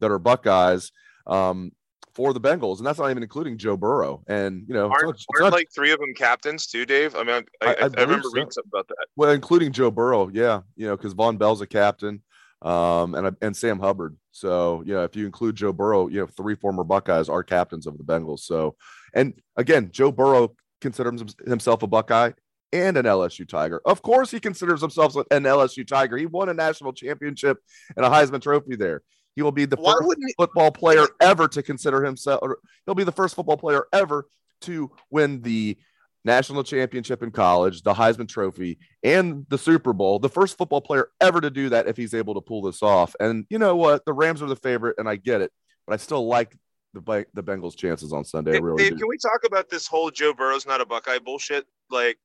that 0.00 0.10
are 0.10 0.18
Buckeyes. 0.18 0.90
Um, 1.26 1.72
for 2.20 2.34
the 2.34 2.40
Bengals, 2.40 2.78
and 2.78 2.86
that's 2.86 2.98
not 2.98 3.10
even 3.10 3.22
including 3.22 3.56
Joe 3.56 3.78
Burrow. 3.78 4.22
And 4.28 4.64
you 4.68 4.74
know, 4.74 4.90
Aren't, 4.90 5.06
not- 5.06 5.40
aren't 5.40 5.52
like 5.54 5.68
three 5.74 5.90
of 5.90 5.98
them 5.98 6.12
captains 6.14 6.66
too, 6.66 6.84
Dave? 6.84 7.16
I 7.16 7.22
mean, 7.24 7.44
I, 7.62 7.66
I- 7.66 7.68
I, 7.68 7.72
I 7.72 7.82
I, 7.84 8.00
remember 8.02 8.24
so. 8.24 8.30
reading 8.34 8.50
something 8.50 8.70
about 8.72 8.88
that. 8.88 9.06
Well, 9.16 9.30
including 9.30 9.72
Joe 9.72 9.90
Burrow, 9.90 10.28
yeah, 10.32 10.60
you 10.76 10.86
know, 10.86 10.96
because 10.96 11.14
Vonn 11.14 11.38
Bell's 11.38 11.62
a 11.62 11.66
captain, 11.66 12.22
um, 12.60 13.14
and 13.14 13.34
and 13.40 13.56
Sam 13.56 13.78
Hubbard. 13.78 14.16
So, 14.32 14.82
you 14.84 14.92
know, 14.94 15.02
if 15.04 15.16
you 15.16 15.24
include 15.24 15.56
Joe 15.56 15.72
Burrow, 15.72 16.08
you 16.08 16.20
know, 16.20 16.26
three 16.26 16.54
former 16.54 16.84
Buckeyes 16.84 17.28
are 17.30 17.42
captains 17.42 17.86
of 17.86 17.96
the 17.96 18.04
Bengals. 18.04 18.40
So, 18.40 18.76
and 19.14 19.32
again, 19.56 19.88
Joe 19.90 20.12
Burrow 20.12 20.54
considers 20.82 21.22
himself 21.46 21.82
a 21.82 21.86
Buckeye 21.86 22.32
and 22.72 22.96
an 22.96 23.04
LSU 23.06 23.48
Tiger. 23.48 23.80
Of 23.84 24.02
course, 24.02 24.30
he 24.30 24.38
considers 24.38 24.80
himself 24.80 25.16
an 25.16 25.42
LSU 25.44 25.84
Tiger. 25.86 26.16
He 26.16 26.26
won 26.26 26.48
a 26.48 26.54
national 26.54 26.92
championship 26.92 27.58
and 27.96 28.04
a 28.06 28.08
Heisman 28.08 28.40
Trophy 28.40 28.76
there. 28.76 29.02
He 29.40 29.42
will 29.42 29.52
be 29.52 29.64
the 29.64 29.76
Why 29.76 29.94
first 29.98 30.18
he, 30.18 30.34
football 30.36 30.70
player 30.70 31.06
ever 31.18 31.48
to 31.48 31.62
consider 31.62 32.04
himself 32.04 32.40
or 32.42 32.58
he'll 32.84 32.94
be 32.94 33.04
the 33.04 33.10
first 33.10 33.34
football 33.34 33.56
player 33.56 33.86
ever 33.90 34.26
to 34.60 34.90
win 35.10 35.40
the 35.40 35.78
national 36.26 36.62
championship 36.62 37.22
in 37.22 37.30
college, 37.30 37.80
the 37.80 37.94
Heisman 37.94 38.28
Trophy, 38.28 38.78
and 39.02 39.46
the 39.48 39.56
Super 39.56 39.94
Bowl. 39.94 40.18
The 40.18 40.28
first 40.28 40.58
football 40.58 40.82
player 40.82 41.08
ever 41.22 41.40
to 41.40 41.48
do 41.48 41.70
that 41.70 41.88
if 41.88 41.96
he's 41.96 42.12
able 42.12 42.34
to 42.34 42.42
pull 42.42 42.60
this 42.60 42.82
off. 42.82 43.16
And 43.18 43.46
you 43.48 43.58
know 43.58 43.76
what? 43.76 44.04
The 44.04 44.12
Rams 44.12 44.42
are 44.42 44.46
the 44.46 44.56
favorite, 44.56 44.96
and 44.98 45.08
I 45.08 45.16
get 45.16 45.40
it, 45.40 45.50
but 45.86 45.94
I 45.94 45.96
still 45.96 46.26
like 46.26 46.54
the 46.92 47.24
the 47.32 47.42
Bengals' 47.42 47.74
chances 47.74 48.12
on 48.12 48.26
Sunday. 48.26 48.52
Dave, 48.52 48.62
really 48.62 48.90
Dave, 48.90 48.98
can 48.98 49.08
we 49.08 49.16
talk 49.16 49.44
about 49.46 49.70
this 49.70 49.86
whole 49.86 50.10
Joe 50.10 50.34
Burrow's 50.34 50.66
not 50.66 50.82
a 50.82 50.84
Buckeye 50.84 51.18
bullshit? 51.18 51.64
Like, 51.90 52.18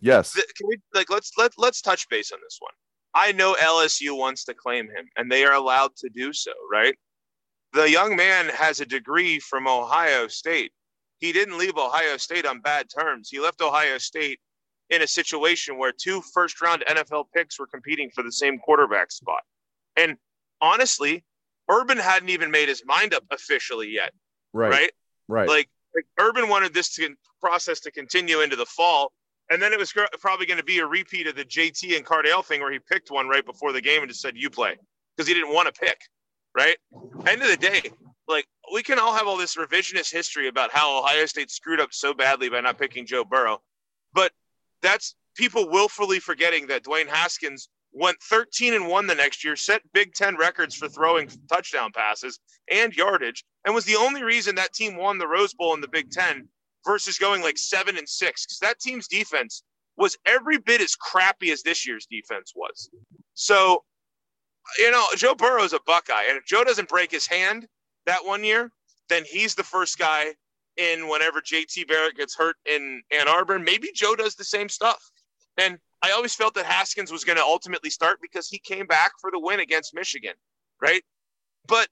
Yes, 0.00 0.32
th- 0.32 0.46
can 0.56 0.66
we 0.66 0.78
like 0.94 1.10
let's 1.10 1.32
let 1.36 1.52
let's 1.58 1.82
touch 1.82 2.08
base 2.08 2.32
on 2.32 2.38
this 2.42 2.56
one. 2.58 2.72
I 3.14 3.32
know 3.32 3.56
LSU 3.60 4.16
wants 4.16 4.44
to 4.44 4.54
claim 4.54 4.86
him, 4.86 5.08
and 5.16 5.30
they 5.30 5.44
are 5.44 5.54
allowed 5.54 5.96
to 5.96 6.08
do 6.08 6.32
so, 6.32 6.52
right? 6.70 6.94
The 7.72 7.90
young 7.90 8.16
man 8.16 8.48
has 8.48 8.80
a 8.80 8.86
degree 8.86 9.38
from 9.38 9.66
Ohio 9.66 10.28
State. 10.28 10.72
He 11.18 11.32
didn't 11.32 11.58
leave 11.58 11.76
Ohio 11.76 12.16
State 12.16 12.46
on 12.46 12.60
bad 12.60 12.86
terms. 12.88 13.28
He 13.30 13.40
left 13.40 13.60
Ohio 13.60 13.98
State 13.98 14.40
in 14.90 15.02
a 15.02 15.06
situation 15.06 15.78
where 15.78 15.92
two 15.92 16.22
first 16.32 16.60
round 16.62 16.84
NFL 16.88 17.26
picks 17.34 17.58
were 17.58 17.66
competing 17.66 18.10
for 18.10 18.22
the 18.22 18.32
same 18.32 18.58
quarterback 18.58 19.10
spot. 19.10 19.42
And 19.96 20.16
honestly, 20.60 21.24
Urban 21.68 21.98
hadn't 21.98 22.30
even 22.30 22.50
made 22.50 22.68
his 22.68 22.82
mind 22.86 23.12
up 23.12 23.24
officially 23.30 23.88
yet, 23.88 24.12
right, 24.52 24.70
right? 24.70 24.90
right, 25.28 25.48
like, 25.48 25.68
like 25.94 26.06
Urban 26.18 26.48
wanted 26.48 26.72
this 26.72 26.94
to, 26.94 27.14
process 27.40 27.80
to 27.80 27.90
continue 27.90 28.40
into 28.40 28.56
the 28.56 28.66
fall, 28.66 29.12
and 29.50 29.60
then 29.62 29.72
it 29.72 29.78
was 29.78 29.92
probably 30.20 30.46
going 30.46 30.58
to 30.58 30.64
be 30.64 30.78
a 30.78 30.86
repeat 30.86 31.26
of 31.26 31.36
the 31.36 31.44
JT 31.44 31.96
and 31.96 32.04
Cardale 32.04 32.44
thing 32.44 32.60
where 32.60 32.72
he 32.72 32.78
picked 32.78 33.10
one 33.10 33.28
right 33.28 33.44
before 33.44 33.72
the 33.72 33.80
game 33.80 34.02
and 34.02 34.10
just 34.10 34.20
said 34.20 34.34
you 34.36 34.50
play 34.50 34.76
because 35.16 35.28
he 35.28 35.34
didn't 35.34 35.52
want 35.52 35.72
to 35.72 35.80
pick. 35.80 35.98
Right. 36.56 36.76
End 37.26 37.42
of 37.42 37.48
the 37.48 37.56
day, 37.56 37.82
like 38.26 38.46
we 38.72 38.82
can 38.82 38.98
all 38.98 39.14
have 39.14 39.28
all 39.28 39.36
this 39.36 39.56
revisionist 39.56 40.12
history 40.12 40.48
about 40.48 40.72
how 40.72 40.98
Ohio 40.98 41.26
State 41.26 41.50
screwed 41.50 41.80
up 41.80 41.90
so 41.92 42.12
badly 42.12 42.48
by 42.48 42.60
not 42.60 42.78
picking 42.78 43.06
Joe 43.06 43.24
Burrow, 43.24 43.62
but 44.12 44.32
that's 44.82 45.14
people 45.36 45.68
willfully 45.70 46.18
forgetting 46.18 46.66
that 46.66 46.84
Dwayne 46.84 47.06
Haskins 47.06 47.68
went 47.92 48.20
13 48.22 48.74
and 48.74 48.88
1 48.88 49.06
the 49.06 49.14
next 49.14 49.44
year, 49.44 49.56
set 49.56 49.82
Big 49.92 50.14
10 50.14 50.36
records 50.36 50.74
for 50.74 50.88
throwing 50.88 51.30
touchdown 51.48 51.92
passes 51.92 52.40
and 52.70 52.94
yardage, 52.94 53.44
and 53.64 53.74
was 53.74 53.84
the 53.84 53.96
only 53.96 54.22
reason 54.22 54.54
that 54.56 54.72
team 54.74 54.96
won 54.96 55.18
the 55.18 55.28
Rose 55.28 55.54
Bowl 55.54 55.74
in 55.74 55.80
the 55.80 55.88
Big 55.88 56.10
10 56.10 56.48
versus 56.84 57.18
going 57.18 57.42
like 57.42 57.58
7 57.58 57.96
and 57.96 58.08
6 58.08 58.46
cuz 58.46 58.58
that 58.60 58.80
team's 58.80 59.08
defense 59.08 59.62
was 59.96 60.16
every 60.26 60.58
bit 60.58 60.80
as 60.80 60.94
crappy 60.94 61.50
as 61.50 61.62
this 61.62 61.86
year's 61.86 62.06
defense 62.06 62.52
was. 62.54 62.88
So, 63.34 63.84
you 64.78 64.90
know, 64.90 65.04
Joe 65.16 65.34
Burrow's 65.34 65.72
a 65.72 65.80
Buckeye, 65.86 66.24
and 66.28 66.38
if 66.38 66.44
Joe 66.44 66.62
doesn't 66.62 66.88
break 66.88 67.10
his 67.10 67.26
hand 67.26 67.66
that 68.06 68.24
one 68.24 68.44
year, 68.44 68.70
then 69.08 69.24
he's 69.24 69.54
the 69.54 69.64
first 69.64 69.98
guy 69.98 70.34
in 70.76 71.08
whenever 71.08 71.40
JT 71.40 71.88
Barrett 71.88 72.16
gets 72.16 72.36
hurt 72.36 72.56
in 72.64 73.02
Ann 73.10 73.28
Arbor. 73.28 73.58
Maybe 73.58 73.90
Joe 73.94 74.14
does 74.14 74.36
the 74.36 74.44
same 74.44 74.68
stuff. 74.68 75.02
And 75.56 75.78
I 76.02 76.12
always 76.12 76.34
felt 76.34 76.54
that 76.54 76.66
Haskins 76.66 77.10
was 77.10 77.24
going 77.24 77.36
to 77.36 77.42
ultimately 77.42 77.90
start 77.90 78.18
because 78.22 78.48
he 78.48 78.58
came 78.58 78.86
back 78.86 79.12
for 79.20 79.30
the 79.32 79.40
win 79.40 79.58
against 79.58 79.94
Michigan, 79.94 80.34
right? 80.80 81.02
But 81.66 81.88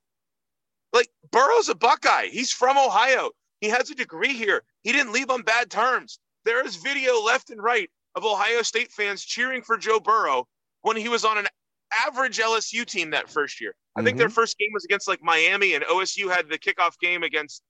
like 0.92 1.08
Burrow's 1.32 1.68
a 1.68 1.74
Buckeye. 1.74 2.28
He's 2.28 2.52
from 2.52 2.78
Ohio. 2.78 3.30
He 3.60 3.68
has 3.68 3.90
a 3.90 3.94
degree 3.94 4.34
here. 4.34 4.62
He 4.82 4.92
didn't 4.92 5.12
leave 5.12 5.30
on 5.30 5.42
bad 5.42 5.70
terms. 5.70 6.18
There 6.44 6.64
is 6.64 6.76
video 6.76 7.20
left 7.22 7.50
and 7.50 7.62
right 7.62 7.90
of 8.14 8.24
Ohio 8.24 8.62
State 8.62 8.92
fans 8.92 9.24
cheering 9.24 9.62
for 9.62 9.76
Joe 9.76 10.00
Burrow 10.00 10.46
when 10.82 10.96
he 10.96 11.08
was 11.08 11.24
on 11.24 11.38
an 11.38 11.46
average 12.06 12.38
LSU 12.38 12.84
team 12.84 13.10
that 13.10 13.28
first 13.28 13.60
year. 13.60 13.74
I 13.96 14.02
think 14.02 14.18
their 14.18 14.28
mm-hmm. 14.28 14.34
first 14.34 14.58
game 14.58 14.70
was 14.72 14.84
against 14.84 15.08
like 15.08 15.22
Miami, 15.22 15.74
and 15.74 15.84
OSU 15.84 16.30
had 16.30 16.48
the 16.48 16.58
kickoff 16.58 16.98
game 17.00 17.22
against 17.22 17.62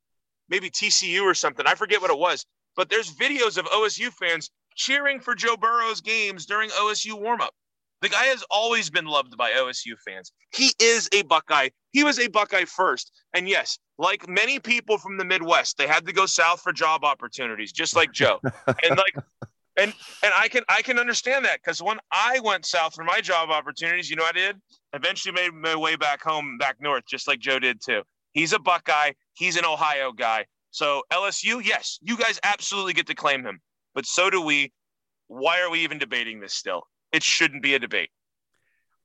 maybe 0.49 0.71
TCU 0.71 1.23
or 1.23 1.35
something. 1.35 1.67
I 1.67 1.75
forget 1.75 2.01
what 2.01 2.11
it 2.11 2.19
was. 2.19 2.45
But 2.75 2.91
there's 2.91 3.13
videos 3.15 3.57
of 3.57 3.67
OSU 3.67 4.13
fans 4.13 4.51
cheering 4.75 5.21
for 5.21 5.35
Joe 5.35 5.57
Burrow's 5.57 6.01
games 6.01 6.47
during 6.47 6.71
OSU 6.71 7.13
warmup. 7.13 7.51
The 8.07 8.13
guy 8.13 8.27
has 8.27 8.45
always 8.53 8.89
been 8.89 9.07
loved 9.07 9.37
by 9.37 9.51
OSU 9.51 9.95
fans. 10.07 10.31
He 10.55 10.71
is 10.79 11.09
a 11.13 11.23
Buckeye. 11.23 11.71
He 11.91 12.05
was 12.05 12.21
a 12.21 12.29
Buckeye 12.29 12.65
first. 12.65 13.11
And 13.35 13.49
yes, 13.49 13.81
like 13.99 14.29
many 14.29 14.61
people 14.61 14.97
from 14.97 15.19
the 15.19 15.25
Midwest, 15.25 15.77
they 15.77 15.89
had 15.89 16.07
to 16.07 16.13
go 16.13 16.25
south 16.25 16.61
for 16.61 16.73
job 16.73 17.03
opportunities, 17.03 17.73
just 17.73 17.97
like 17.97 18.13
Joe. 18.13 18.39
and 18.85 18.97
like 18.97 19.17
and 19.77 19.93
and 20.23 20.33
I 20.39 20.47
can 20.47 20.63
I 20.69 20.83
can 20.83 21.01
understand 21.01 21.47
that 21.47 21.59
because 21.61 21.83
when 21.83 21.99
I 22.13 22.39
went 22.45 22.65
south 22.65 22.95
for 22.95 23.03
my 23.03 23.21
job 23.21 23.51
opportunities, 23.51 24.09
you 24.09 24.15
know 24.15 24.25
I 24.25 24.31
did 24.31 24.57
eventually 24.93 25.33
made 25.33 25.53
my 25.53 25.75
way 25.75 25.97
back 25.97 26.23
home, 26.23 26.59
back 26.59 26.77
north, 26.81 27.03
just 27.11 27.27
like 27.27 27.41
Joe 27.41 27.59
did 27.59 27.81
too. 27.85 28.03
He's 28.35 28.53
a 28.53 28.61
Buckeye. 28.61 29.15
He's 29.35 29.57
an 29.57 29.65
Ohio 29.65 30.13
guy. 30.13 30.45
So 30.71 31.03
LSU, 31.13 31.61
yes, 31.65 31.99
you 32.03 32.17
guys 32.17 32.39
absolutely 32.45 32.93
get 32.93 33.09
to 33.09 33.17
claim 33.17 33.45
him, 33.45 33.59
but 33.97 34.07
so 34.07 34.31
do 34.31 34.41
we. 34.41 34.73
Why 35.27 35.61
are 35.61 35.71
we 35.71 35.81
even 35.81 35.99
debating 35.99 36.39
this 36.39 36.55
still? 36.55 36.85
It 37.13 37.23
shouldn't 37.23 37.63
be 37.63 37.75
a 37.75 37.79
debate. 37.79 38.11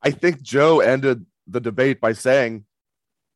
I 0.01 0.11
think 0.11 0.41
Joe 0.41 0.79
ended 0.79 1.25
the 1.47 1.59
debate 1.59 2.01
by 2.01 2.13
saying, 2.13 2.65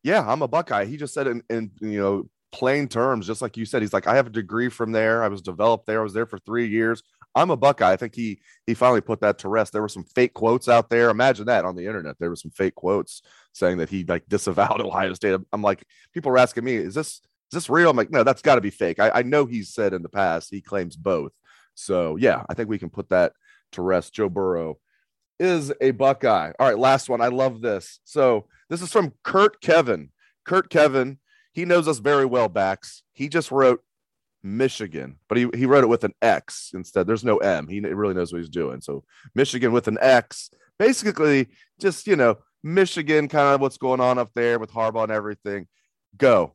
"Yeah, 0.02 0.24
I'm 0.26 0.42
a 0.42 0.48
Buckeye." 0.48 0.84
He 0.86 0.96
just 0.96 1.14
said 1.14 1.26
in, 1.26 1.42
in 1.48 1.70
you 1.80 2.00
know 2.00 2.28
plain 2.52 2.88
terms, 2.88 3.26
just 3.26 3.42
like 3.42 3.56
you 3.56 3.64
said. 3.64 3.82
He's 3.82 3.92
like, 3.92 4.06
"I 4.06 4.16
have 4.16 4.26
a 4.26 4.30
degree 4.30 4.68
from 4.68 4.92
there. 4.92 5.22
I 5.22 5.28
was 5.28 5.42
developed 5.42 5.86
there. 5.86 6.00
I 6.00 6.02
was 6.02 6.14
there 6.14 6.26
for 6.26 6.38
three 6.38 6.66
years. 6.66 7.02
I'm 7.34 7.50
a 7.50 7.56
Buckeye." 7.56 7.92
I 7.92 7.96
think 7.96 8.14
he 8.14 8.40
he 8.66 8.74
finally 8.74 9.00
put 9.00 9.20
that 9.20 9.38
to 9.38 9.48
rest. 9.48 9.72
There 9.72 9.82
were 9.82 9.88
some 9.88 10.04
fake 10.04 10.34
quotes 10.34 10.68
out 10.68 10.90
there. 10.90 11.10
Imagine 11.10 11.46
that 11.46 11.64
on 11.64 11.76
the 11.76 11.86
internet. 11.86 12.16
There 12.18 12.30
were 12.30 12.36
some 12.36 12.50
fake 12.50 12.74
quotes 12.74 13.22
saying 13.52 13.78
that 13.78 13.90
he 13.90 14.04
like 14.04 14.28
disavowed 14.28 14.80
Ohio 14.80 15.14
State. 15.14 15.38
I'm 15.52 15.62
like, 15.62 15.84
people 16.12 16.32
are 16.32 16.38
asking 16.38 16.64
me, 16.64 16.76
"Is 16.76 16.94
this 16.94 17.08
is 17.08 17.22
this 17.52 17.70
real?" 17.70 17.90
I'm 17.90 17.96
like, 17.96 18.10
"No, 18.10 18.24
that's 18.24 18.42
got 18.42 18.56
to 18.56 18.60
be 18.60 18.70
fake." 18.70 18.98
I, 18.98 19.10
I 19.10 19.22
know 19.22 19.46
he's 19.46 19.72
said 19.72 19.92
in 19.92 20.02
the 20.02 20.08
past 20.08 20.48
he 20.50 20.60
claims 20.60 20.96
both. 20.96 21.32
So 21.74 22.16
yeah, 22.16 22.42
I 22.48 22.54
think 22.54 22.68
we 22.68 22.78
can 22.78 22.90
put 22.90 23.10
that 23.10 23.32
to 23.72 23.82
rest. 23.82 24.14
Joe 24.14 24.28
Burrow 24.28 24.78
is 25.38 25.72
a 25.80 25.90
Buckeye. 25.90 26.52
All 26.58 26.66
right, 26.66 26.78
last 26.78 27.08
one. 27.08 27.20
I 27.20 27.28
love 27.28 27.60
this. 27.60 28.00
So 28.04 28.46
this 28.68 28.82
is 28.82 28.92
from 28.92 29.12
Kurt 29.22 29.60
Kevin. 29.60 30.10
Kurt 30.44 30.70
Kevin, 30.70 31.18
he 31.52 31.64
knows 31.64 31.88
us 31.88 31.98
very 31.98 32.24
well, 32.24 32.48
backs. 32.48 33.02
He 33.12 33.28
just 33.28 33.50
wrote 33.50 33.82
Michigan, 34.42 35.18
but 35.28 35.38
he, 35.38 35.48
he 35.54 35.66
wrote 35.66 35.84
it 35.84 35.88
with 35.88 36.04
an 36.04 36.14
X 36.22 36.70
instead. 36.74 37.06
There's 37.06 37.24
no 37.24 37.38
M. 37.38 37.68
He 37.68 37.80
really 37.80 38.14
knows 38.14 38.32
what 38.32 38.38
he's 38.38 38.48
doing. 38.48 38.80
So 38.80 39.04
Michigan 39.34 39.72
with 39.72 39.88
an 39.88 39.98
X, 40.00 40.50
basically 40.78 41.48
just, 41.80 42.06
you 42.06 42.16
know, 42.16 42.38
Michigan, 42.62 43.28
kind 43.28 43.54
of 43.54 43.60
what's 43.60 43.78
going 43.78 44.00
on 44.00 44.18
up 44.18 44.30
there 44.34 44.58
with 44.58 44.72
Harbaugh 44.72 45.04
and 45.04 45.12
everything. 45.12 45.66
Go. 46.16 46.54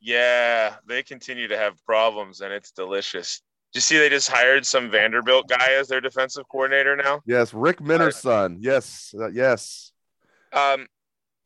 Yeah, 0.00 0.76
they 0.86 1.02
continue 1.02 1.48
to 1.48 1.56
have 1.56 1.82
problems 1.84 2.40
and 2.40 2.52
it's 2.52 2.70
delicious 2.70 3.42
you 3.74 3.80
see 3.80 3.98
they 3.98 4.08
just 4.08 4.30
hired 4.30 4.64
some 4.64 4.90
Vanderbilt 4.90 5.48
guy 5.48 5.72
as 5.72 5.88
their 5.88 6.00
defensive 6.00 6.44
coordinator 6.50 6.96
now? 6.96 7.20
Yes, 7.26 7.52
Rick 7.52 7.80
Minter's 7.80 8.16
son. 8.16 8.58
Yes, 8.60 9.14
uh, 9.18 9.28
yes. 9.28 9.92
Um, 10.52 10.86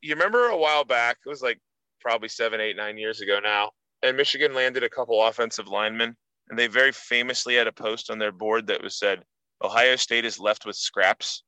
you 0.00 0.14
remember 0.14 0.46
a 0.46 0.56
while 0.56 0.84
back? 0.84 1.18
It 1.24 1.28
was 1.28 1.42
like 1.42 1.58
probably 2.00 2.28
seven, 2.28 2.60
eight, 2.60 2.76
nine 2.76 2.98
years 2.98 3.20
ago 3.20 3.40
now, 3.42 3.70
and 4.02 4.16
Michigan 4.16 4.54
landed 4.54 4.84
a 4.84 4.88
couple 4.88 5.22
offensive 5.24 5.68
linemen, 5.68 6.16
and 6.48 6.58
they 6.58 6.66
very 6.66 6.92
famously 6.92 7.56
had 7.56 7.66
a 7.66 7.72
post 7.72 8.10
on 8.10 8.18
their 8.18 8.32
board 8.32 8.68
that 8.68 8.82
was 8.82 8.98
said, 8.98 9.24
"Ohio 9.62 9.96
State 9.96 10.24
is 10.24 10.38
left 10.38 10.64
with 10.66 10.76
scraps." 10.76 11.42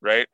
Right. 0.00 0.28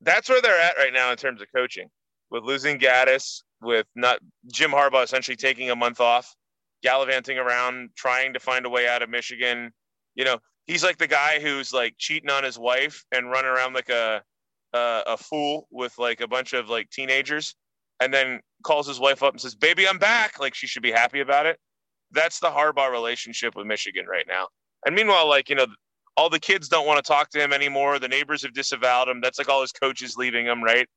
That's 0.00 0.28
where 0.28 0.42
they're 0.42 0.60
at 0.60 0.76
right 0.76 0.92
now 0.92 1.12
in 1.12 1.16
terms 1.16 1.40
of 1.40 1.46
coaching, 1.54 1.88
with 2.30 2.42
losing 2.42 2.78
Gattis, 2.78 3.42
with 3.60 3.86
not 3.94 4.18
Jim 4.52 4.72
Harbaugh 4.72 5.04
essentially 5.04 5.36
taking 5.36 5.70
a 5.70 5.76
month 5.76 6.00
off 6.00 6.34
gallivanting 6.82 7.38
around 7.38 7.90
trying 7.96 8.32
to 8.32 8.40
find 8.40 8.66
a 8.66 8.70
way 8.70 8.88
out 8.88 9.02
of 9.02 9.10
Michigan. 9.10 9.72
You 10.14 10.24
know, 10.24 10.38
he's 10.66 10.84
like 10.84 10.98
the 10.98 11.06
guy 11.06 11.40
who's 11.40 11.72
like 11.72 11.94
cheating 11.98 12.30
on 12.30 12.44
his 12.44 12.58
wife 12.58 13.04
and 13.12 13.30
running 13.30 13.50
around 13.50 13.74
like 13.74 13.88
a 13.88 14.22
a, 14.74 15.02
a 15.06 15.16
fool 15.16 15.68
with 15.70 15.96
like 15.98 16.20
a 16.20 16.28
bunch 16.28 16.52
of 16.52 16.68
like 16.68 16.90
teenagers, 16.90 17.54
and 18.00 18.12
then 18.12 18.40
calls 18.62 18.86
his 18.86 19.00
wife 19.00 19.22
up 19.22 19.32
and 19.32 19.40
says, 19.40 19.54
"Baby, 19.54 19.88
I'm 19.88 19.98
back." 19.98 20.38
Like 20.40 20.54
she 20.54 20.66
should 20.66 20.82
be 20.82 20.92
happy 20.92 21.20
about 21.20 21.46
it. 21.46 21.58
That's 22.10 22.40
the 22.40 22.48
Harbaugh 22.48 22.90
relationship 22.90 23.54
with 23.56 23.66
Michigan 23.66 24.06
right 24.06 24.26
now. 24.28 24.48
And 24.86 24.94
meanwhile, 24.94 25.28
like 25.28 25.48
you 25.48 25.54
know, 25.54 25.66
all 26.16 26.28
the 26.28 26.40
kids 26.40 26.68
don't 26.68 26.86
want 26.86 27.02
to 27.02 27.08
talk 27.08 27.30
to 27.30 27.42
him 27.42 27.52
anymore. 27.52 27.98
The 27.98 28.08
neighbors 28.08 28.42
have 28.42 28.54
disavowed 28.54 29.08
him. 29.08 29.20
That's 29.20 29.38
like 29.38 29.48
all 29.48 29.62
his 29.62 29.72
coaches 29.72 30.16
leaving 30.16 30.46
him, 30.46 30.62
right? 30.62 30.88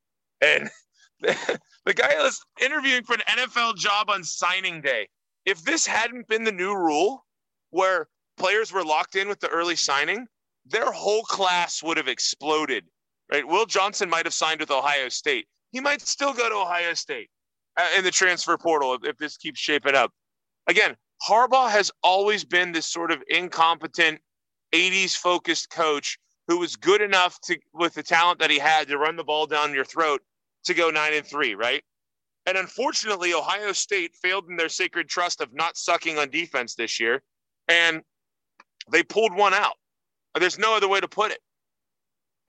And 0.42 0.70
the 1.22 1.94
guy 1.94 2.16
was 2.22 2.42
interviewing 2.62 3.04
for 3.04 3.14
an 3.14 3.22
NFL 3.30 3.78
job 3.78 4.10
on 4.10 4.24
signing 4.24 4.82
day 4.82 5.08
if 5.46 5.64
this 5.64 5.86
hadn't 5.86 6.28
been 6.28 6.44
the 6.44 6.52
new 6.52 6.76
rule 6.76 7.26
where 7.70 8.08
players 8.38 8.72
were 8.72 8.84
locked 8.84 9.16
in 9.16 9.28
with 9.28 9.40
the 9.40 9.48
early 9.50 9.76
signing, 9.76 10.28
their 10.66 10.92
whole 10.92 11.24
class 11.24 11.84
would 11.84 11.98
have 11.98 12.08
exploded. 12.08 12.86
Right? 13.32 13.48
Will 13.48 13.66
Johnson 13.66 14.10
might 14.10 14.26
have 14.26 14.34
signed 14.34 14.60
with 14.60 14.72
Ohio 14.72 15.10
State. 15.10 15.48
He 15.72 15.80
might 15.80 16.02
still 16.02 16.34
go 16.34 16.48
to 16.50 16.56
Ohio 16.56 16.94
State 16.94 17.30
uh, 17.78 17.88
in 17.98 18.04
the 18.04 18.12
transfer 18.12 18.58
portal 18.58 18.94
if, 18.94 19.04
if 19.04 19.18
this 19.18 19.38
keeps 19.38 19.60
shaping 19.60 19.96
up. 19.96 20.12
Again, 20.68 20.96
Harbaugh 21.28 21.70
has 21.70 21.92
always 22.04 22.44
been 22.44 22.72
this 22.72 22.88
sort 22.88 23.12
of 23.12 23.24
incompetent 23.28 24.20
80s 24.74 25.16
focused 25.16 25.70
coach 25.70 26.18
who 26.48 26.60
was 26.60 26.76
good 26.76 27.02
enough 27.02 27.40
to 27.42 27.58
with 27.74 27.94
the 27.94 28.04
talent 28.04 28.40
that 28.40 28.52
he 28.52 28.60
had 28.60 28.88
to 28.88 28.98
run 28.98 29.16
the 29.16 29.24
ball 29.24 29.48
down 29.48 29.74
your 29.74 29.86
throat 29.86 30.22
to 30.66 30.74
go 30.74 30.90
9 30.90 31.14
and 31.14 31.26
3, 31.26 31.56
right? 31.56 31.84
And 32.46 32.58
unfortunately, 32.58 33.34
Ohio 33.34 33.72
State 33.72 34.16
failed 34.22 34.46
in 34.50 34.56
their 34.56 34.70
sacred 34.70 35.10
trust 35.10 35.42
of 35.42 35.54
not 35.54 35.78
sucking 35.78 36.18
on 36.18 36.30
defense 36.30 36.76
this 36.76 37.00
year. 37.00 37.24
And 37.68 38.02
they 38.92 39.04
pulled 39.04 39.34
one 39.34 39.54
out. 39.54 39.76
There's 40.40 40.60
no 40.60 40.76
other 40.76 40.88
way 40.88 41.00
to 41.00 41.08
put 41.08 41.32
it. 41.32 41.40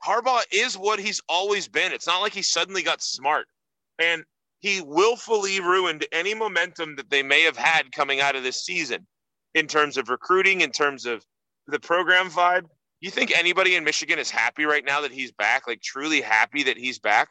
Harbaugh 0.05 0.43
is 0.53 0.77
what 0.77 0.99
he's 0.99 1.23
always 1.29 1.69
been. 1.69 1.93
It's 1.93 2.07
not 2.07 2.21
like 2.21 2.35
he 2.35 2.43
suddenly 2.43 2.83
got 2.83 3.03
smart. 3.03 3.47
And 3.99 4.25
he 4.61 4.83
willfully 4.83 5.61
ruined 5.61 6.07
any 6.13 6.35
momentum 6.35 6.97
that 6.97 7.11
they 7.11 7.23
may 7.23 7.43
have 7.43 7.57
had 7.57 7.93
coming 7.93 8.21
out 8.21 8.37
of 8.37 8.43
this 8.43 8.65
season 8.65 9.07
in 9.55 9.67
terms 9.67 9.97
of 9.97 10.11
recruiting, 10.11 10.61
in 10.61 10.71
terms 10.71 11.07
of 11.07 11.25
the 11.67 11.81
program 11.81 12.29
vibe. 12.29 12.65
You 13.01 13.11
think 13.11 13.37
anybody 13.37 13.77
in 13.77 13.85
Michigan 13.85 14.19
is 14.19 14.31
happy 14.31 14.65
right 14.65 14.85
now 14.85 15.01
that 15.03 15.13
he's 15.13 15.33
back, 15.33 15.67
like 15.67 15.81
truly 15.81 16.21
happy 16.21 16.63
that 16.65 16.77
he's 16.77 16.99
back? 16.99 17.29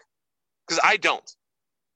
Because 0.68 0.82
I 0.84 0.98
don't. 0.98 1.30